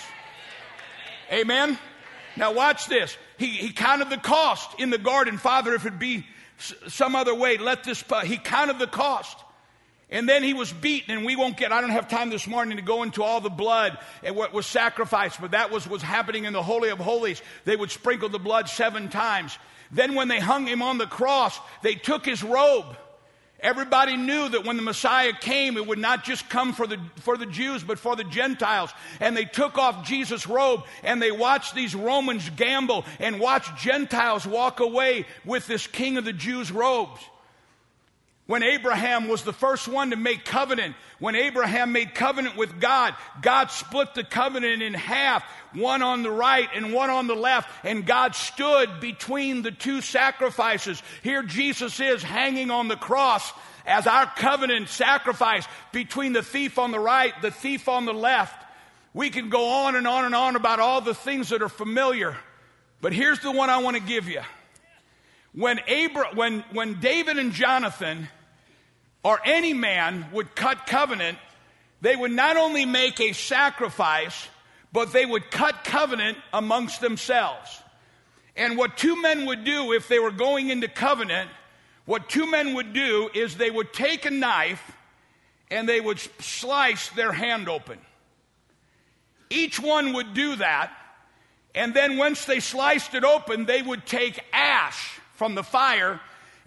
Amen? 1.32 1.78
Now, 2.36 2.52
watch 2.52 2.86
this. 2.86 3.16
He, 3.38 3.46
he 3.46 3.72
counted 3.72 4.10
the 4.10 4.18
cost 4.18 4.78
in 4.78 4.90
the 4.90 4.98
garden. 4.98 5.38
Father, 5.38 5.74
if 5.74 5.86
it 5.86 5.98
be 5.98 6.26
some 6.58 7.16
other 7.16 7.34
way, 7.34 7.56
let 7.56 7.82
this, 7.84 8.04
he 8.24 8.36
counted 8.36 8.78
the 8.78 8.86
cost. 8.86 9.38
And 10.08 10.28
then 10.28 10.44
he 10.44 10.54
was 10.54 10.72
beaten, 10.72 11.16
and 11.16 11.26
we 11.26 11.34
won't 11.34 11.56
get, 11.56 11.72
I 11.72 11.80
don't 11.80 11.90
have 11.90 12.08
time 12.08 12.30
this 12.30 12.46
morning 12.46 12.76
to 12.76 12.82
go 12.82 13.02
into 13.02 13.24
all 13.24 13.40
the 13.40 13.50
blood 13.50 13.98
and 14.22 14.36
what 14.36 14.52
was 14.52 14.64
sacrificed, 14.64 15.40
but 15.40 15.50
that 15.50 15.72
was 15.72 15.88
was 15.88 16.00
happening 16.00 16.44
in 16.44 16.52
the 16.52 16.62
Holy 16.62 16.90
of 16.90 16.98
Holies. 16.98 17.42
They 17.64 17.74
would 17.74 17.90
sprinkle 17.90 18.28
the 18.28 18.38
blood 18.38 18.68
seven 18.68 19.08
times. 19.08 19.58
Then 19.90 20.14
when 20.14 20.28
they 20.28 20.38
hung 20.38 20.66
him 20.66 20.80
on 20.80 20.98
the 20.98 21.06
cross, 21.06 21.58
they 21.82 21.96
took 21.96 22.24
his 22.24 22.42
robe 22.44 22.96
Everybody 23.60 24.18
knew 24.18 24.50
that 24.50 24.64
when 24.64 24.76
the 24.76 24.82
Messiah 24.82 25.32
came, 25.32 25.76
it 25.78 25.86
would 25.86 25.98
not 25.98 26.24
just 26.24 26.48
come 26.50 26.74
for 26.74 26.86
the, 26.86 26.98
for 27.16 27.38
the 27.38 27.46
Jews, 27.46 27.82
but 27.82 27.98
for 27.98 28.14
the 28.14 28.24
Gentiles. 28.24 28.90
And 29.18 29.34
they 29.34 29.46
took 29.46 29.78
off 29.78 30.06
Jesus' 30.06 30.46
robe 30.46 30.84
and 31.02 31.22
they 31.22 31.32
watched 31.32 31.74
these 31.74 31.94
Romans 31.94 32.50
gamble 32.50 33.06
and 33.18 33.40
watched 33.40 33.78
Gentiles 33.78 34.46
walk 34.46 34.80
away 34.80 35.24
with 35.44 35.66
this 35.66 35.86
King 35.86 36.18
of 36.18 36.26
the 36.26 36.34
Jews' 36.34 36.70
robes. 36.70 37.20
When 38.46 38.62
Abraham 38.62 39.26
was 39.26 39.42
the 39.42 39.52
first 39.52 39.88
one 39.88 40.10
to 40.10 40.16
make 40.16 40.44
covenant, 40.44 40.94
when 41.18 41.34
Abraham 41.34 41.90
made 41.90 42.14
covenant 42.14 42.56
with 42.56 42.80
God, 42.80 43.14
God 43.42 43.72
split 43.72 44.14
the 44.14 44.22
covenant 44.22 44.82
in 44.82 44.94
half, 44.94 45.42
one 45.74 46.00
on 46.00 46.22
the 46.22 46.30
right 46.30 46.68
and 46.72 46.92
one 46.92 47.10
on 47.10 47.26
the 47.26 47.34
left, 47.34 47.68
and 47.84 48.06
God 48.06 48.36
stood 48.36 49.00
between 49.00 49.62
the 49.62 49.72
two 49.72 50.00
sacrifices. 50.00 51.02
Here 51.24 51.42
Jesus 51.42 51.98
is 51.98 52.22
hanging 52.22 52.70
on 52.70 52.86
the 52.86 52.96
cross 52.96 53.52
as 53.84 54.06
our 54.06 54.26
covenant 54.26 54.90
sacrifice 54.90 55.66
between 55.92 56.32
the 56.32 56.42
thief 56.42 56.78
on 56.78 56.92
the 56.92 57.00
right, 57.00 57.32
the 57.42 57.50
thief 57.50 57.88
on 57.88 58.04
the 58.04 58.14
left. 58.14 58.62
We 59.12 59.30
can 59.30 59.48
go 59.48 59.86
on 59.86 59.96
and 59.96 60.06
on 60.06 60.24
and 60.24 60.34
on 60.36 60.54
about 60.54 60.78
all 60.78 61.00
the 61.00 61.14
things 61.14 61.48
that 61.48 61.62
are 61.62 61.68
familiar, 61.68 62.36
but 63.00 63.12
here's 63.12 63.40
the 63.40 63.50
one 63.50 63.70
I 63.70 63.78
want 63.78 63.96
to 63.96 64.02
give 64.02 64.28
you. 64.28 64.42
When, 65.56 65.80
Abra- 65.88 66.34
when, 66.34 66.60
when 66.72 67.00
David 67.00 67.38
and 67.38 67.50
Jonathan 67.52 68.28
or 69.24 69.40
any 69.42 69.72
man 69.72 70.26
would 70.32 70.54
cut 70.54 70.86
covenant, 70.86 71.38
they 72.02 72.14
would 72.14 72.30
not 72.30 72.58
only 72.58 72.84
make 72.84 73.20
a 73.20 73.32
sacrifice, 73.32 74.48
but 74.92 75.14
they 75.14 75.24
would 75.24 75.50
cut 75.50 75.82
covenant 75.82 76.36
amongst 76.52 77.00
themselves. 77.00 77.82
And 78.54 78.76
what 78.76 78.98
two 78.98 79.20
men 79.20 79.46
would 79.46 79.64
do 79.64 79.92
if 79.92 80.08
they 80.08 80.18
were 80.18 80.30
going 80.30 80.68
into 80.68 80.88
covenant, 80.88 81.50
what 82.04 82.28
two 82.28 82.50
men 82.50 82.74
would 82.74 82.92
do 82.92 83.30
is 83.34 83.56
they 83.56 83.70
would 83.70 83.94
take 83.94 84.26
a 84.26 84.30
knife 84.30 84.92
and 85.70 85.88
they 85.88 86.02
would 86.02 86.20
slice 86.38 87.08
their 87.10 87.32
hand 87.32 87.68
open. 87.68 87.98
Each 89.48 89.80
one 89.80 90.12
would 90.12 90.34
do 90.34 90.56
that. 90.56 90.92
And 91.74 91.94
then 91.94 92.18
once 92.18 92.44
they 92.44 92.60
sliced 92.60 93.14
it 93.14 93.24
open, 93.24 93.64
they 93.64 93.80
would 93.80 94.04
take 94.06 94.38
ash 94.52 95.20
from 95.36 95.54
the 95.54 95.62
fire 95.62 96.20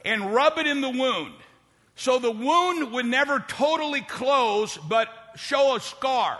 and 0.05 0.33
rub 0.33 0.57
it 0.57 0.67
in 0.67 0.81
the 0.81 0.89
wound. 0.89 1.33
So 1.95 2.17
the 2.17 2.31
wound 2.31 2.93
would 2.93 3.05
never 3.05 3.39
totally 3.39 4.01
close, 4.01 4.77
but 4.77 5.09
show 5.35 5.75
a 5.75 5.81
scar. 5.81 6.39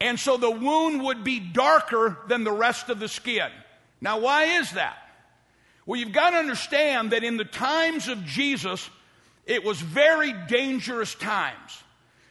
And 0.00 0.18
so 0.18 0.36
the 0.36 0.50
wound 0.50 1.04
would 1.04 1.24
be 1.24 1.40
darker 1.40 2.18
than 2.28 2.44
the 2.44 2.52
rest 2.52 2.90
of 2.90 2.98
the 2.98 3.08
skin. 3.08 3.48
Now, 4.00 4.18
why 4.18 4.58
is 4.58 4.72
that? 4.72 4.96
Well, 5.86 6.00
you've 6.00 6.12
got 6.12 6.30
to 6.30 6.36
understand 6.36 7.12
that 7.12 7.22
in 7.22 7.36
the 7.36 7.44
times 7.44 8.08
of 8.08 8.24
Jesus, 8.24 8.90
it 9.46 9.64
was 9.64 9.80
very 9.80 10.34
dangerous 10.48 11.14
times. 11.14 11.82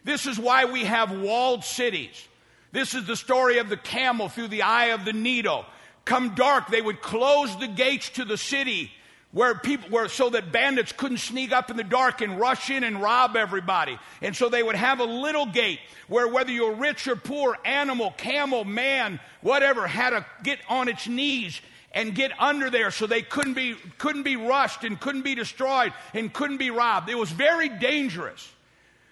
This 0.04 0.28
is 0.28 0.38
why 0.38 0.66
we 0.66 0.84
have 0.84 1.18
walled 1.18 1.64
cities. 1.64 2.28
This 2.72 2.94
is 2.94 3.08
the 3.08 3.16
story 3.16 3.58
of 3.60 3.70
the 3.70 3.78
camel 3.78 4.28
through 4.28 4.50
the 4.50 4.64
eye 4.64 4.88
of 4.88 5.06
the 5.06 5.14
needle. 5.14 5.66
Come 6.06 6.36
dark, 6.36 6.68
they 6.68 6.82
would 6.82 7.02
close 7.02 7.58
the 7.58 7.68
gates 7.68 8.10
to 8.10 8.26
the 8.26 8.38
city 8.38 8.92
where 9.32 9.54
people 9.54 9.90
were 9.90 10.08
so 10.08 10.30
that 10.30 10.54
bandits 10.54 10.94
couldn't 10.94 11.18
sneak 11.18 11.52
up 11.52 11.70
in 11.70 11.76
the 11.76 11.84
dark 11.84 12.22
and 12.22 12.40
rush 12.40 12.70
in 12.70 12.86
and 12.86 13.02
rob 13.02 13.36
everybody. 13.36 14.00
And 14.22 14.34
so 14.34 14.48
they 14.48 14.64
would 14.64 14.78
have 14.78 15.02
a 15.02 15.04
little 15.04 15.46
gate 15.46 15.80
where 16.08 16.26
whether 16.26 16.52
you're 16.52 16.76
rich 16.76 17.06
or 17.08 17.18
poor, 17.18 17.58
animal, 17.66 18.12
camel, 18.12 18.64
man, 18.64 19.20
whatever, 19.42 19.88
had 19.88 20.12
to 20.12 20.26
get 20.44 20.60
on 20.70 20.88
its 20.88 21.06
knees 21.06 21.60
and 21.92 22.16
get 22.16 22.32
under 22.40 22.70
there 22.70 22.92
so 22.92 23.08
they 23.08 23.22
couldn't 23.22 23.56
be, 23.56 23.76
couldn't 23.98 24.24
be 24.24 24.38
rushed 24.38 24.86
and 24.86 24.98
couldn't 25.02 25.24
be 25.24 25.36
destroyed 25.36 25.92
and 26.14 26.32
couldn't 26.32 26.58
be 26.58 26.72
robbed. 26.72 27.10
It 27.10 27.18
was 27.18 27.30
very 27.30 27.68
dangerous. 27.68 28.50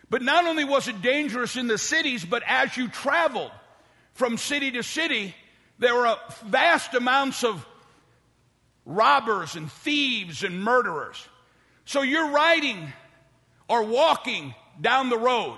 But 0.10 0.22
not 0.22 0.46
only 0.46 0.64
was 0.64 0.88
it 0.88 1.02
dangerous 1.02 1.58
in 1.58 1.68
the 1.68 1.78
cities, 1.78 2.24
but 2.24 2.44
as 2.48 2.78
you 2.78 2.88
traveled 2.88 3.52
from 4.14 4.38
city 4.38 4.72
to 4.72 4.84
city, 4.84 5.36
there 5.80 5.96
were 5.96 6.16
vast 6.46 6.94
amounts 6.94 7.44
of 7.44 7.66
robbers 8.86 9.56
and 9.56 9.72
thieves 9.72 10.44
and 10.44 10.64
murderers. 10.64 11.28
So 11.86 12.02
you're 12.02 12.32
riding 12.32 12.92
or 13.68 13.84
walking 13.84 14.54
down 14.80 15.10
the 15.10 15.18
road, 15.18 15.58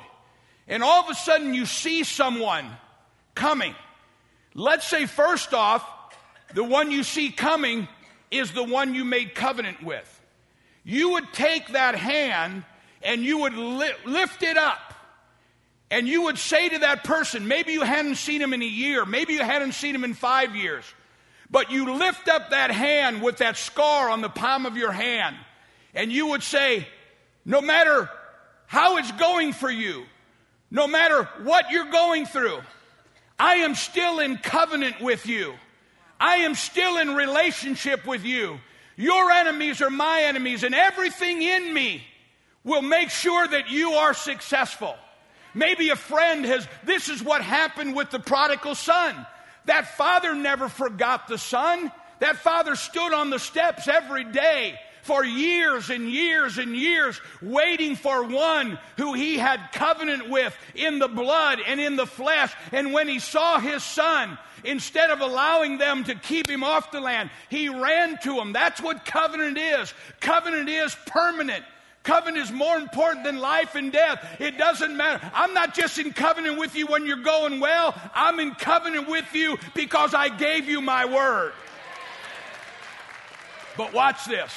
and 0.68 0.84
all 0.84 1.04
of 1.04 1.10
a 1.10 1.16
sudden 1.16 1.54
you 1.54 1.66
see 1.66 2.04
someone 2.04 2.70
coming. 3.34 3.76
Let's 4.54 4.88
say, 4.88 5.06
first 5.06 5.54
off, 5.54 5.88
the 6.54 6.64
one 6.64 6.92
you 6.92 7.04
see 7.04 7.32
coming 7.32 7.88
is 8.32 8.52
the 8.52 8.64
one 8.64 8.96
you 8.96 9.04
made 9.06 9.36
covenant 9.36 9.84
with. 9.84 10.22
You 10.84 11.12
would 11.12 11.34
take 11.34 11.70
that 11.70 11.96
hand 11.96 12.64
and 13.02 13.24
you 13.24 13.40
would 13.40 13.56
li- 13.56 13.94
lift 14.06 14.44
it 14.44 14.58
up. 14.58 14.85
And 15.92 16.08
you 16.08 16.24
would 16.24 16.38
say 16.38 16.70
to 16.70 16.80
that 16.80 17.04
person, 17.04 17.48
maybe 17.48 17.72
you 17.72 17.82
hadn't 17.82 18.16
seen 18.16 18.42
him 18.42 18.54
in 18.54 18.62
a 18.62 18.66
year, 18.66 19.06
maybe 19.06 19.34
you 19.34 19.44
hadn't 19.44 19.74
seen 19.74 19.94
him 19.94 20.04
in 20.04 20.14
five 20.14 20.56
years, 20.56 20.84
but 21.50 21.72
you 21.72 21.94
lift 21.94 22.28
up 22.28 22.50
that 22.50 22.72
hand 22.72 23.22
with 23.22 23.38
that 23.38 23.56
scar 23.56 24.10
on 24.10 24.22
the 24.22 24.30
palm 24.30 24.66
of 24.66 24.78
your 24.78 24.92
hand, 24.92 25.36
and 25.94 26.12
you 26.12 26.28
would 26.28 26.44
say, 26.44 26.88
no 27.46 27.62
matter 27.62 28.10
how 28.66 28.98
it's 28.98 29.12
going 29.14 29.54
for 29.54 29.70
you, 29.70 30.06
no 30.72 30.88
matter 30.88 31.30
what 31.44 31.70
you're 31.70 31.92
going 31.92 32.26
through, 32.26 32.60
I 33.38 33.58
am 33.58 33.76
still 33.76 34.20
in 34.20 34.38
covenant 34.38 35.02
with 35.02 35.28
you. 35.28 35.54
I 36.20 36.38
am 36.38 36.56
still 36.56 36.98
in 36.98 37.16
relationship 37.16 38.08
with 38.08 38.26
you. 38.26 38.60
Your 38.98 39.30
enemies 39.30 39.82
are 39.82 39.90
my 39.90 40.24
enemies, 40.24 40.64
and 40.64 40.74
everything 40.74 41.42
in 41.42 41.74
me 41.74 42.02
will 42.64 42.82
make 42.82 43.10
sure 43.10 43.48
that 43.48 43.70
you 43.70 43.92
are 43.92 44.14
successful. 44.14 44.96
Maybe 45.56 45.90
a 45.90 45.96
friend 45.96 46.46
has, 46.46 46.68
this 46.84 47.10
is 47.10 47.24
what 47.24 47.42
happened 47.42 47.96
with 47.96 48.12
the 48.12 48.20
prodigal 48.20 48.76
son. 48.76 49.26
That 49.66 49.96
father 49.96 50.36
never 50.36 50.70
forgot 50.70 51.28
the 51.28 51.38
son. 51.38 51.92
That 52.20 52.36
father 52.36 52.76
stood 52.76 53.14
on 53.14 53.30
the 53.30 53.40
steps 53.40 53.88
every 53.88 54.26
day 54.26 54.78
for 55.04 55.24
years 55.24 55.90
and 55.92 56.10
years 56.10 56.58
and 56.58 56.76
years, 56.76 57.22
waiting 57.42 57.96
for 57.96 58.24
one 58.24 58.80
who 58.98 59.14
he 59.14 59.38
had 59.38 59.72
covenant 59.72 60.30
with 60.30 60.56
in 60.74 61.00
the 61.00 61.08
blood 61.08 61.60
and 61.66 61.80
in 61.80 61.96
the 61.96 62.08
flesh. 62.08 62.52
And 62.72 62.92
when 62.92 63.08
he 63.08 63.20
saw 63.20 63.60
his 63.60 63.84
son, 63.84 64.38
instead 64.64 65.12
of 65.12 65.22
allowing 65.22 65.78
them 65.78 66.04
to 66.06 66.16
keep 66.16 66.50
him 66.50 66.64
off 66.64 66.92
the 66.92 67.00
land, 67.00 67.30
he 67.50 67.70
ran 67.70 68.18
to 68.24 68.40
him. 68.40 68.52
That's 68.52 68.82
what 68.82 69.06
covenant 69.06 69.58
is. 69.58 69.94
Covenant 70.20 70.70
is 70.70 70.96
permanent. 71.06 71.64
Covenant 72.06 72.38
is 72.38 72.52
more 72.52 72.78
important 72.78 73.26
than 73.26 73.40
life 73.40 73.74
and 73.74 73.92
death. 73.92 74.38
It 74.40 74.60
doesn't 74.60 74.96
matter. 74.96 75.20
I'm 75.34 75.56
not 75.56 75.74
just 75.74 75.98
in 75.98 76.14
covenant 76.14 76.60
with 76.60 76.76
you 76.76 76.86
when 76.86 77.08
you're 77.08 77.18
going 77.18 77.60
well. 77.60 78.00
I'm 78.14 78.40
in 78.40 78.54
covenant 78.54 79.10
with 79.10 79.34
you 79.34 79.58
because 79.74 80.14
I 80.14 80.30
gave 80.30 80.70
you 80.70 80.82
my 80.82 81.06
word. 81.06 81.54
But 83.76 83.92
watch 83.92 84.26
this. 84.26 84.54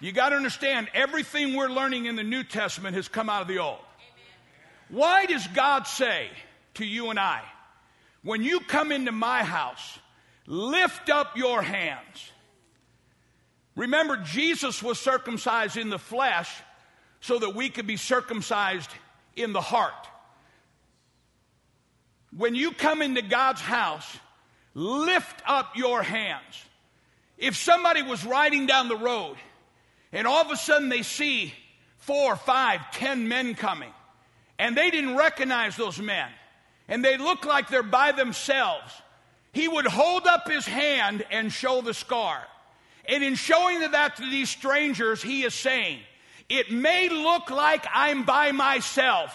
You 0.00 0.12
got 0.12 0.30
to 0.30 0.36
understand, 0.36 0.88
everything 0.94 1.54
we're 1.54 1.68
learning 1.68 2.06
in 2.06 2.16
the 2.16 2.24
New 2.24 2.42
Testament 2.42 2.96
has 2.96 3.08
come 3.08 3.28
out 3.28 3.42
of 3.42 3.48
the 3.48 3.58
Old. 3.58 3.78
Why 4.88 5.26
does 5.26 5.46
God 5.48 5.86
say 5.86 6.28
to 6.74 6.86
you 6.86 7.10
and 7.10 7.20
I, 7.20 7.42
when 8.22 8.42
you 8.42 8.60
come 8.60 8.90
into 8.90 9.12
my 9.12 9.44
house, 9.44 9.98
lift 10.46 11.10
up 11.10 11.36
your 11.36 11.60
hands? 11.60 12.32
Remember, 13.76 14.16
Jesus 14.16 14.82
was 14.82 14.98
circumcised 14.98 15.76
in 15.76 15.90
the 15.90 15.98
flesh 15.98 16.50
so 17.20 17.38
that 17.38 17.54
we 17.54 17.68
could 17.68 17.86
be 17.86 17.96
circumcised 17.96 18.90
in 19.36 19.52
the 19.52 19.60
heart. 19.60 19.92
When 22.36 22.54
you 22.54 22.72
come 22.72 23.02
into 23.02 23.22
God's 23.22 23.60
house, 23.60 24.06
lift 24.74 25.42
up 25.46 25.76
your 25.76 26.02
hands. 26.02 26.64
If 27.36 27.56
somebody 27.56 28.02
was 28.02 28.24
riding 28.24 28.66
down 28.66 28.88
the 28.88 28.96
road 28.96 29.36
and 30.12 30.26
all 30.26 30.42
of 30.42 30.50
a 30.50 30.56
sudden 30.56 30.88
they 30.88 31.02
see 31.02 31.52
four, 31.98 32.36
five, 32.36 32.80
ten 32.92 33.28
men 33.28 33.54
coming. 33.54 33.92
And 34.58 34.76
they 34.76 34.90
didn't 34.90 35.16
recognize 35.16 35.76
those 35.76 35.98
men. 35.98 36.28
And 36.88 37.04
they 37.04 37.16
look 37.16 37.44
like 37.46 37.68
they're 37.68 37.82
by 37.82 38.12
themselves. 38.12 38.92
He 39.52 39.68
would 39.68 39.86
hold 39.86 40.26
up 40.26 40.48
his 40.48 40.66
hand 40.66 41.24
and 41.30 41.52
show 41.52 41.80
the 41.80 41.94
scar. 41.94 42.42
And 43.06 43.24
in 43.24 43.34
showing 43.34 43.80
that 43.80 44.16
to 44.16 44.22
these 44.22 44.50
strangers, 44.50 45.22
he 45.22 45.42
is 45.44 45.54
saying, 45.54 46.00
It 46.50 46.72
may 46.72 47.08
look 47.08 47.48
like 47.48 47.86
I'm 47.94 48.24
by 48.24 48.50
myself, 48.50 49.32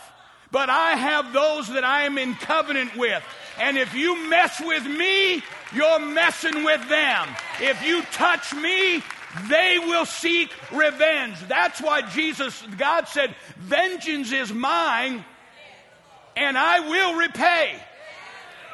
but 0.52 0.70
I 0.70 0.92
have 0.92 1.32
those 1.32 1.70
that 1.70 1.86
I 1.86 2.04
am 2.04 2.18
in 2.18 2.36
covenant 2.36 2.96
with. 2.98 3.24
And 3.58 3.78
if 3.78 3.94
you 3.96 4.28
mess 4.28 4.62
with 4.62 4.86
me, 4.86 5.42
you're 5.74 6.00
messing 6.00 6.66
with 6.66 6.88
them. 6.90 7.30
If 7.62 7.82
you 7.86 8.02
touch 8.12 8.54
me, 8.54 9.02
they 9.48 9.80
will 9.80 10.06
seek 10.06 10.52
revenge. 10.74 11.40
That's 11.48 11.82
why 11.82 12.02
Jesus, 12.02 12.62
God 12.78 13.08
said, 13.08 13.34
Vengeance 13.58 14.34
is 14.34 14.54
mine, 14.54 15.24
and 16.36 16.58
I 16.58 16.82
will 16.82 17.16
repay. 17.16 17.80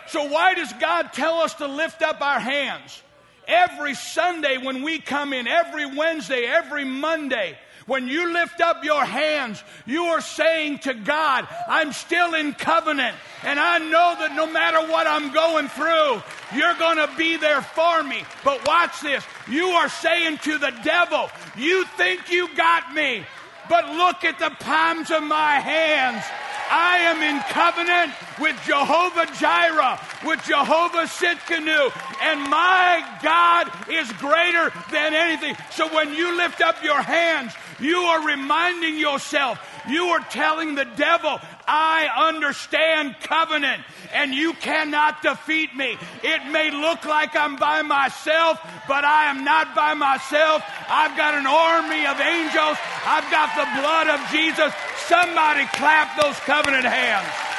So, 0.08 0.28
why 0.30 0.56
does 0.56 0.74
God 0.74 1.14
tell 1.14 1.36
us 1.36 1.54
to 1.56 1.68
lift 1.68 2.02
up 2.02 2.22
our 2.22 2.40
hands? 2.40 3.02
Every 3.48 3.94
Sunday 3.94 4.58
when 4.58 4.82
we 4.82 5.00
come 5.00 5.32
in, 5.32 5.48
every 5.48 5.86
Wednesday, 5.86 6.46
every 6.46 6.86
Monday, 6.86 7.58
when 7.92 8.08
you 8.08 8.32
lift 8.32 8.62
up 8.62 8.86
your 8.86 9.04
hands, 9.04 9.62
you 9.86 10.06
are 10.06 10.22
saying 10.22 10.80
to 10.80 10.94
God, 10.94 11.46
I'm 11.68 11.92
still 11.92 12.36
in 12.36 12.54
covenant. 12.54 13.18
And 13.44 13.60
I 13.60 13.80
know 13.80 14.16
that 14.18 14.34
no 14.34 14.48
matter 14.48 14.80
what 14.90 15.08
I'm 15.08 15.34
going 15.34 15.68
through, 15.68 16.24
you're 16.58 16.76
going 16.76 17.06
to 17.06 17.10
be 17.18 17.36
there 17.36 17.62
for 17.62 18.02
me. 18.02 18.24
But 18.46 18.66
watch 18.66 19.02
this. 19.02 19.26
You 19.50 19.66
are 19.72 19.90
saying 19.90 20.38
to 20.38 20.58
the 20.58 20.74
devil, 20.86 21.30
You 21.58 21.84
think 21.98 22.32
you 22.32 22.48
got 22.56 22.94
me, 22.94 23.26
but 23.68 23.86
look 23.90 24.24
at 24.24 24.40
the 24.40 24.56
palms 24.62 25.12
of 25.12 25.24
my 25.24 25.60
hands. 25.60 26.24
I 26.72 27.00
am 27.12 27.22
in 27.22 27.42
covenant 27.50 28.14
with 28.42 28.60
Jehovah 28.66 29.28
Jireh, 29.38 30.00
with 30.26 30.44
Jehovah 30.44 31.06
Tsidkenu, 31.06 31.92
and 32.24 32.50
my 32.50 33.20
God 33.22 33.72
is 33.90 34.12
greater 34.14 34.74
than 34.92 35.14
anything. 35.14 35.56
So 35.72 35.94
when 35.94 36.14
you 36.14 36.36
lift 36.36 36.62
up 36.62 36.84
your 36.84 37.02
hands, 37.02 37.54
you 37.80 37.98
are 37.98 38.26
reminding 38.26 38.98
yourself, 38.98 39.60
you 39.88 40.06
are 40.06 40.20
telling 40.30 40.76
the 40.76 40.86
devil, 40.96 41.40
I 41.68 42.10
understand 42.30 43.16
covenant 43.22 43.84
and 44.14 44.34
you 44.34 44.54
cannot 44.54 45.22
defeat 45.22 45.76
me. 45.76 45.98
It 46.24 46.52
may 46.52 46.70
look 46.72 47.06
like 47.06 47.36
I'm 47.36 47.56
by 47.56 47.82
myself, 47.82 48.60
but 48.88 49.06
I 49.06 49.30
am 49.30 49.44
not 49.44 49.74
by 49.74 49.94
myself. 49.94 50.64
I've 50.90 51.16
got 51.16 51.34
an 51.34 51.48
army 51.48 52.06
of 52.06 52.20
angels. 52.20 52.78
I've 53.06 53.30
got 53.32 53.56
the 53.56 53.82
blood 53.82 54.08
of 54.10 54.20
Jesus. 54.32 54.74
Somebody 55.08 55.66
clap 55.74 56.22
those 56.22 56.38
covenant 56.42 56.86
hands. 56.86 57.51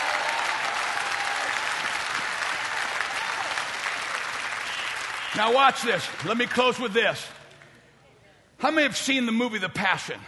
Now, 5.43 5.53
watch 5.53 5.83
this. 5.83 6.09
Let 6.25 6.37
me 6.37 6.47
close 6.47 6.79
with 6.79 6.93
this. 6.93 7.27
How 8.59 8.71
many 8.71 8.85
have 8.85 8.97
seen 8.97 9.27
the 9.27 9.33
movie 9.33 9.59
The 9.59 9.69
Passion? 9.69 10.21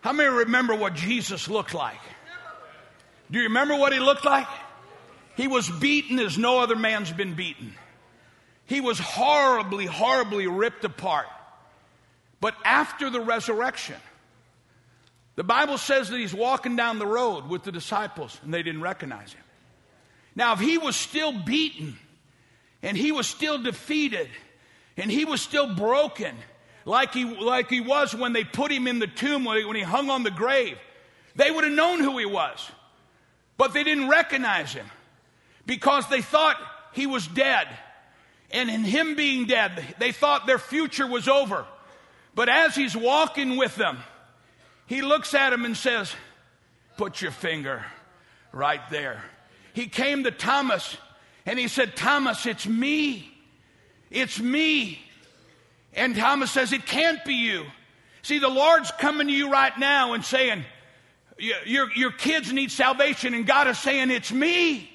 How 0.00 0.14
many 0.14 0.30
remember 0.30 0.74
what 0.74 0.94
Jesus 0.94 1.46
looked 1.46 1.74
like? 1.74 2.00
Do 3.30 3.36
you 3.36 3.44
remember 3.44 3.76
what 3.76 3.92
he 3.92 3.98
looked 3.98 4.24
like? 4.24 4.46
He 5.36 5.46
was 5.46 5.68
beaten 5.68 6.18
as 6.20 6.38
no 6.38 6.60
other 6.60 6.74
man's 6.74 7.12
been 7.12 7.34
beaten. 7.34 7.74
He 8.64 8.80
was 8.80 8.98
horribly, 8.98 9.84
horribly 9.84 10.46
ripped 10.46 10.86
apart. 10.86 11.26
But 12.40 12.54
after 12.64 13.10
the 13.10 13.20
resurrection, 13.20 13.96
the 15.36 15.44
Bible 15.44 15.76
says 15.76 16.08
that 16.08 16.16
he's 16.16 16.32
walking 16.32 16.76
down 16.76 16.98
the 16.98 17.06
road 17.06 17.50
with 17.50 17.62
the 17.62 17.72
disciples 17.72 18.40
and 18.42 18.54
they 18.54 18.62
didn't 18.62 18.80
recognize 18.80 19.34
him. 19.34 19.44
Now, 20.34 20.54
if 20.54 20.60
he 20.60 20.78
was 20.78 20.96
still 20.96 21.30
beaten 21.30 21.98
and 22.84 22.96
he 22.96 23.10
was 23.10 23.26
still 23.26 23.58
defeated 23.58 24.28
And 24.96 25.10
he 25.10 25.24
was 25.24 25.40
still 25.40 25.74
broken, 25.74 26.36
like 26.84 27.12
he, 27.12 27.24
like 27.24 27.68
he 27.68 27.80
was 27.80 28.14
when 28.14 28.32
they 28.32 28.44
put 28.44 28.70
him 28.70 28.86
in 28.86 29.00
the 29.00 29.08
tomb, 29.08 29.44
when 29.44 29.74
he, 29.74 29.82
hung 29.82 30.08
on 30.08 30.22
the 30.22 30.30
grave. 30.30 30.78
They 31.34 31.50
would 31.50 31.64
have 31.64 31.72
known 31.72 31.98
who 31.98 32.16
he 32.16 32.26
was, 32.26 32.70
but 33.56 33.72
they 33.72 33.82
didn't 33.82 34.08
recognize 34.08 34.72
him 34.72 34.86
because 35.66 36.08
they 36.08 36.22
thought 36.22 36.56
he 36.92 37.08
was 37.08 37.26
dead. 37.26 37.66
And 38.52 38.70
in 38.70 38.84
him 38.84 39.16
being 39.16 39.46
dead, 39.46 39.96
they 39.98 40.12
thought 40.12 40.46
their 40.46 40.60
future 40.60 41.08
was 41.08 41.26
over. 41.26 41.66
But 42.36 42.48
as 42.48 42.76
he's 42.76 42.96
walking 42.96 43.56
with 43.56 43.74
them, 43.74 43.98
he 44.86 45.02
looks 45.02 45.34
at 45.34 45.52
him 45.52 45.64
and 45.64 45.76
says, 45.76 46.14
Put 46.96 47.20
your 47.20 47.32
finger 47.32 47.84
right 48.52 48.88
there. 48.90 49.24
He 49.72 49.88
came 49.88 50.22
to 50.22 50.30
Thomas 50.30 50.96
and 51.46 51.58
he 51.58 51.68
said, 51.68 51.96
Thomas, 51.96 52.46
it's 52.46 52.66
me. 52.66 53.30
It's 54.10 54.40
me. 54.40 54.98
And 55.92 56.16
Thomas 56.16 56.50
says, 56.50 56.72
It 56.72 56.86
can't 56.86 57.24
be 57.24 57.34
you. 57.34 57.64
See, 58.22 58.38
the 58.38 58.48
Lord's 58.48 58.90
coming 58.92 59.26
to 59.26 59.32
you 59.32 59.50
right 59.50 59.76
now 59.78 60.14
and 60.14 60.24
saying, 60.24 60.64
Your, 61.38 61.92
your 61.92 62.10
kids 62.10 62.52
need 62.52 62.70
salvation, 62.70 63.34
and 63.34 63.46
God 63.46 63.68
is 63.68 63.78
saying, 63.78 64.10
It's 64.10 64.32
me. 64.32 64.90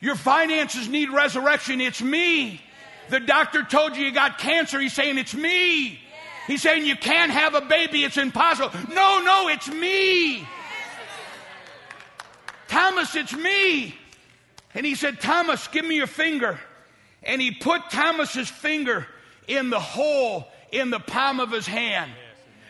Your 0.00 0.16
finances 0.16 0.88
need 0.88 1.10
resurrection. 1.10 1.80
It's 1.80 2.02
me. 2.02 2.60
The 3.08 3.20
doctor 3.20 3.62
told 3.62 3.96
you 3.96 4.04
you 4.04 4.12
got 4.12 4.38
cancer. 4.38 4.80
He's 4.80 4.92
saying, 4.92 5.18
It's 5.18 5.34
me. 5.34 6.00
He's 6.46 6.62
saying, 6.62 6.84
You 6.84 6.96
can't 6.96 7.30
have 7.30 7.54
a 7.54 7.62
baby. 7.62 8.04
It's 8.04 8.18
impossible. 8.18 8.70
No, 8.92 9.22
no, 9.22 9.48
it's 9.48 9.68
me. 9.68 10.46
Thomas, 12.68 13.14
it's 13.14 13.32
me. 13.32 13.94
And 14.74 14.84
he 14.84 14.94
said, 14.94 15.20
Thomas, 15.20 15.68
give 15.68 15.84
me 15.84 15.96
your 15.96 16.06
finger. 16.06 16.58
And 17.22 17.40
he 17.40 17.52
put 17.52 17.90
Thomas's 17.90 18.50
finger 18.50 19.06
in 19.46 19.70
the 19.70 19.80
hole 19.80 20.48
in 20.70 20.90
the 20.90 21.00
palm 21.00 21.40
of 21.40 21.52
his 21.52 21.66
hand. 21.66 22.10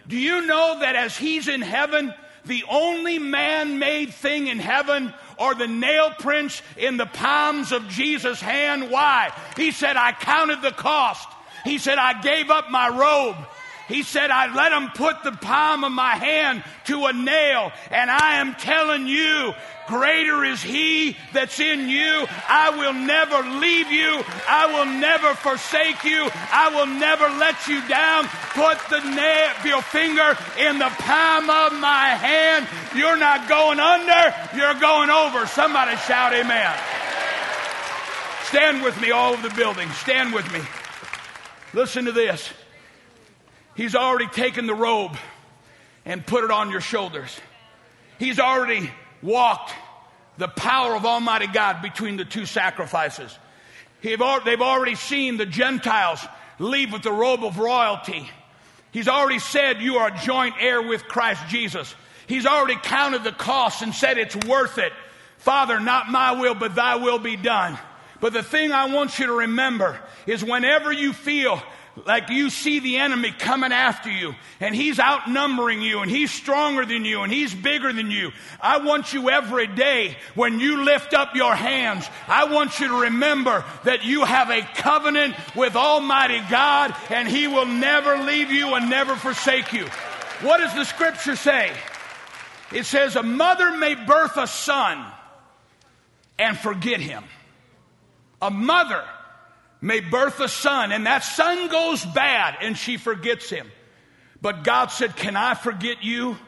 Do 0.06 0.16
you 0.16 0.46
know 0.46 0.80
that 0.80 0.96
as 0.96 1.16
he's 1.16 1.48
in 1.48 1.62
heaven, 1.62 2.12
the 2.44 2.64
only 2.68 3.18
man 3.18 3.78
made 3.78 4.12
thing 4.12 4.48
in 4.48 4.58
heaven 4.58 5.14
are 5.38 5.54
the 5.54 5.66
nail 5.66 6.10
prints 6.18 6.60
in 6.76 6.98
the 6.98 7.06
palms 7.06 7.72
of 7.72 7.88
Jesus' 7.88 8.40
hand? 8.40 8.90
Why? 8.90 9.32
He 9.56 9.70
said, 9.70 9.96
I 9.96 10.12
counted 10.12 10.60
the 10.60 10.72
cost. 10.72 11.26
He 11.64 11.78
said, 11.78 11.96
I 11.96 12.20
gave 12.20 12.50
up 12.50 12.70
my 12.70 12.88
robe. 12.88 13.36
He 13.88 14.02
said, 14.02 14.30
I 14.30 14.54
let 14.54 14.72
him 14.72 14.90
put 14.94 15.22
the 15.22 15.32
palm 15.32 15.84
of 15.84 15.92
my 15.92 16.12
hand 16.12 16.64
to 16.86 17.04
a 17.04 17.12
nail. 17.12 17.70
And 17.90 18.10
I 18.10 18.36
am 18.36 18.54
telling 18.54 19.06
you, 19.06 19.52
greater 19.86 20.42
is 20.42 20.62
he 20.62 21.18
that's 21.34 21.60
in 21.60 21.88
you. 21.90 22.26
I 22.48 22.70
will 22.70 22.94
never 22.94 23.42
leave 23.58 23.90
you. 23.92 24.22
I 24.48 24.72
will 24.72 24.86
never 24.86 25.34
forsake 25.34 26.02
you. 26.04 26.28
I 26.32 26.72
will 26.74 26.86
never 26.86 27.28
let 27.36 27.68
you 27.68 27.86
down. 27.86 28.24
Put 28.54 28.78
the 28.88 29.00
nail, 29.00 29.52
your 29.66 29.82
finger 29.82 30.36
in 30.58 30.78
the 30.78 30.90
palm 31.00 31.50
of 31.50 31.78
my 31.78 32.08
hand. 32.16 32.66
You're 32.96 33.18
not 33.18 33.48
going 33.50 33.80
under, 33.80 34.34
you're 34.56 34.80
going 34.80 35.10
over. 35.10 35.46
Somebody 35.46 35.96
shout 35.96 36.32
amen. 36.32 36.74
Stand 38.44 38.82
with 38.82 38.98
me 39.00 39.10
all 39.10 39.34
over 39.34 39.46
the 39.46 39.54
building. 39.54 39.90
Stand 39.90 40.32
with 40.32 40.50
me. 40.52 40.60
Listen 41.74 42.06
to 42.06 42.12
this. 42.12 42.50
He's 43.74 43.94
already 43.94 44.28
taken 44.28 44.66
the 44.66 44.74
robe 44.74 45.16
and 46.04 46.26
put 46.26 46.44
it 46.44 46.50
on 46.50 46.70
your 46.70 46.80
shoulders. 46.80 47.36
He's 48.18 48.38
already 48.38 48.90
walked 49.22 49.72
the 50.36 50.48
power 50.48 50.94
of 50.94 51.04
Almighty 51.04 51.46
God 51.46 51.82
between 51.82 52.16
the 52.16 52.24
two 52.24 52.46
sacrifices. 52.46 53.36
They've 54.02 54.20
already 54.20 54.94
seen 54.94 55.36
the 55.36 55.46
Gentiles 55.46 56.24
leave 56.58 56.92
with 56.92 57.02
the 57.02 57.12
robe 57.12 57.42
of 57.42 57.58
royalty. 57.58 58.28
He's 58.90 59.08
already 59.08 59.38
said 59.38 59.80
you 59.80 59.96
are 59.96 60.10
joint 60.10 60.54
heir 60.60 60.82
with 60.82 61.08
Christ 61.08 61.48
Jesus. 61.48 61.94
He's 62.26 62.46
already 62.46 62.76
counted 62.76 63.24
the 63.24 63.32
cost 63.32 63.82
and 63.82 63.94
said 63.94 64.18
it's 64.18 64.36
worth 64.36 64.78
it. 64.78 64.92
Father, 65.38 65.80
not 65.80 66.10
my 66.10 66.32
will, 66.32 66.54
but 66.54 66.74
thy 66.74 66.96
will 66.96 67.18
be 67.18 67.36
done. 67.36 67.78
But 68.20 68.32
the 68.32 68.42
thing 68.42 68.72
I 68.72 68.86
want 68.86 69.18
you 69.18 69.26
to 69.26 69.32
remember 69.32 69.98
is 70.26 70.44
whenever 70.44 70.92
you 70.92 71.12
feel 71.12 71.62
like 72.06 72.28
you 72.28 72.50
see 72.50 72.80
the 72.80 72.96
enemy 72.96 73.30
coming 73.30 73.72
after 73.72 74.10
you 74.10 74.34
and 74.60 74.74
he's 74.74 74.98
outnumbering 74.98 75.80
you 75.80 76.00
and 76.00 76.10
he's 76.10 76.30
stronger 76.30 76.84
than 76.84 77.04
you 77.04 77.22
and 77.22 77.32
he's 77.32 77.54
bigger 77.54 77.92
than 77.92 78.10
you. 78.10 78.32
I 78.60 78.78
want 78.78 79.12
you 79.12 79.30
every 79.30 79.68
day 79.68 80.16
when 80.34 80.58
you 80.58 80.84
lift 80.84 81.14
up 81.14 81.36
your 81.36 81.54
hands, 81.54 82.08
I 82.26 82.44
want 82.52 82.80
you 82.80 82.88
to 82.88 83.00
remember 83.02 83.64
that 83.84 84.04
you 84.04 84.24
have 84.24 84.50
a 84.50 84.62
covenant 84.74 85.36
with 85.54 85.76
Almighty 85.76 86.40
God 86.50 86.94
and 87.10 87.28
he 87.28 87.46
will 87.46 87.66
never 87.66 88.18
leave 88.18 88.50
you 88.50 88.74
and 88.74 88.90
never 88.90 89.14
forsake 89.14 89.72
you. 89.72 89.86
What 90.40 90.58
does 90.58 90.74
the 90.74 90.84
scripture 90.84 91.36
say? 91.36 91.72
It 92.72 92.86
says, 92.86 93.14
A 93.14 93.22
mother 93.22 93.76
may 93.76 93.94
birth 93.94 94.36
a 94.36 94.48
son 94.48 95.04
and 96.38 96.58
forget 96.58 97.00
him. 97.00 97.24
A 98.42 98.50
mother 98.50 99.04
may 99.84 100.00
birth 100.00 100.40
a 100.40 100.48
son, 100.48 100.92
and 100.92 101.06
that 101.06 101.22
son 101.22 101.68
goes 101.68 102.02
bad, 102.06 102.56
and 102.62 102.76
she 102.76 102.96
forgets 102.96 103.50
him. 103.50 103.70
But 104.40 104.64
God 104.64 104.86
said, 104.86 105.14
Can 105.14 105.36
I 105.36 105.52
forget 105.52 106.02
you? 106.02 106.38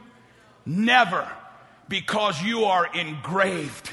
Never, 0.64 1.30
because 1.86 2.42
you 2.42 2.64
are 2.64 2.86
engraved 2.94 3.90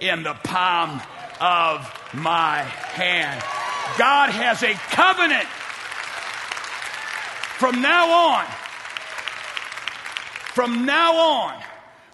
in 0.00 0.24
the 0.24 0.34
palm 0.34 1.00
of 1.40 1.88
my 2.12 2.62
hand. 2.62 3.40
God 3.96 4.30
has 4.30 4.64
a 4.64 4.74
covenant 4.74 5.46
from 7.58 7.80
now 7.80 8.10
on. 8.10 8.44
From 10.52 10.84
now 10.84 11.16
on, 11.16 11.62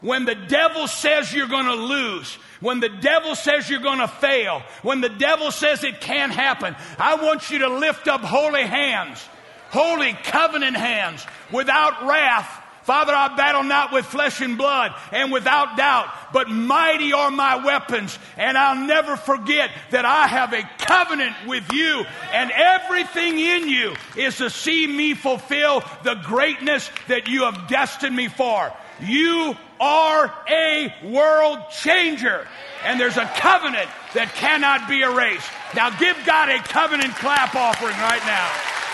when 0.00 0.24
the 0.24 0.35
devil 0.35 0.87
says 0.87 1.32
you're 1.32 1.48
going 1.48 1.66
to 1.66 1.74
lose, 1.74 2.35
when 2.61 2.80
the 2.80 2.88
devil 2.88 3.35
says 3.35 3.68
you're 3.68 3.80
going 3.80 3.98
to 3.98 4.09
fail, 4.09 4.62
when 4.82 5.00
the 5.00 5.09
devil 5.09 5.50
says 5.50 5.85
it 5.85 6.00
can't 6.00 6.32
happen, 6.32 6.76
I 6.98 7.16
want 7.16 7.50
you 7.50 7.61
to 7.61 7.68
lift 7.68 8.09
up 8.09 8.20
holy 8.20 8.64
hands, 8.64 9.24
holy 9.70 10.12
covenant 10.24 10.76
hands, 10.76 11.26
without 11.52 12.06
wrath. 12.06 12.62
Father, 12.85 13.12
I 13.12 13.35
battle 13.35 13.64
not 13.64 13.92
with 13.92 14.06
flesh 14.06 14.40
and 14.40 14.56
blood 14.56 14.94
and 15.11 15.32
without 15.32 15.76
doubt, 15.76 16.06
but 16.32 16.48
mighty 16.48 17.12
are 17.12 17.32
my 17.32 17.56
weapons. 17.64 18.16
And 18.37 18.56
I'll 18.56 18.87
never 18.87 19.16
forget 19.16 19.72
that 19.90 20.04
I 20.04 20.28
have 20.28 20.52
a 20.52 20.62
covenant 20.78 21.35
with 21.48 21.72
you 21.72 22.04
and 22.32 22.52
everything 22.52 23.40
in 23.40 23.68
you 23.68 23.96
is 24.16 24.37
to 24.37 24.50
see 24.50 24.87
me 24.87 25.14
fulfill 25.14 25.82
the 26.04 26.14
greatness 26.14 26.88
that 27.09 27.26
you 27.26 27.42
have 27.42 27.66
destined 27.66 28.14
me 28.14 28.28
for. 28.28 28.72
You 29.00 29.54
are 29.80 30.35
a 30.48 30.94
world 31.04 31.59
changer. 31.70 32.46
And 32.85 33.00
there's 33.00 33.16
a 33.16 33.26
covenant 33.37 33.88
that 34.14 34.32
cannot 34.35 34.88
be 34.88 35.02
erased. 35.02 35.48
Now 35.74 35.90
give 35.90 36.16
God 36.24 36.48
a 36.48 36.59
covenant 36.59 37.14
clap 37.16 37.54
offering 37.54 37.96
right 37.98 38.24
now. 38.24 38.86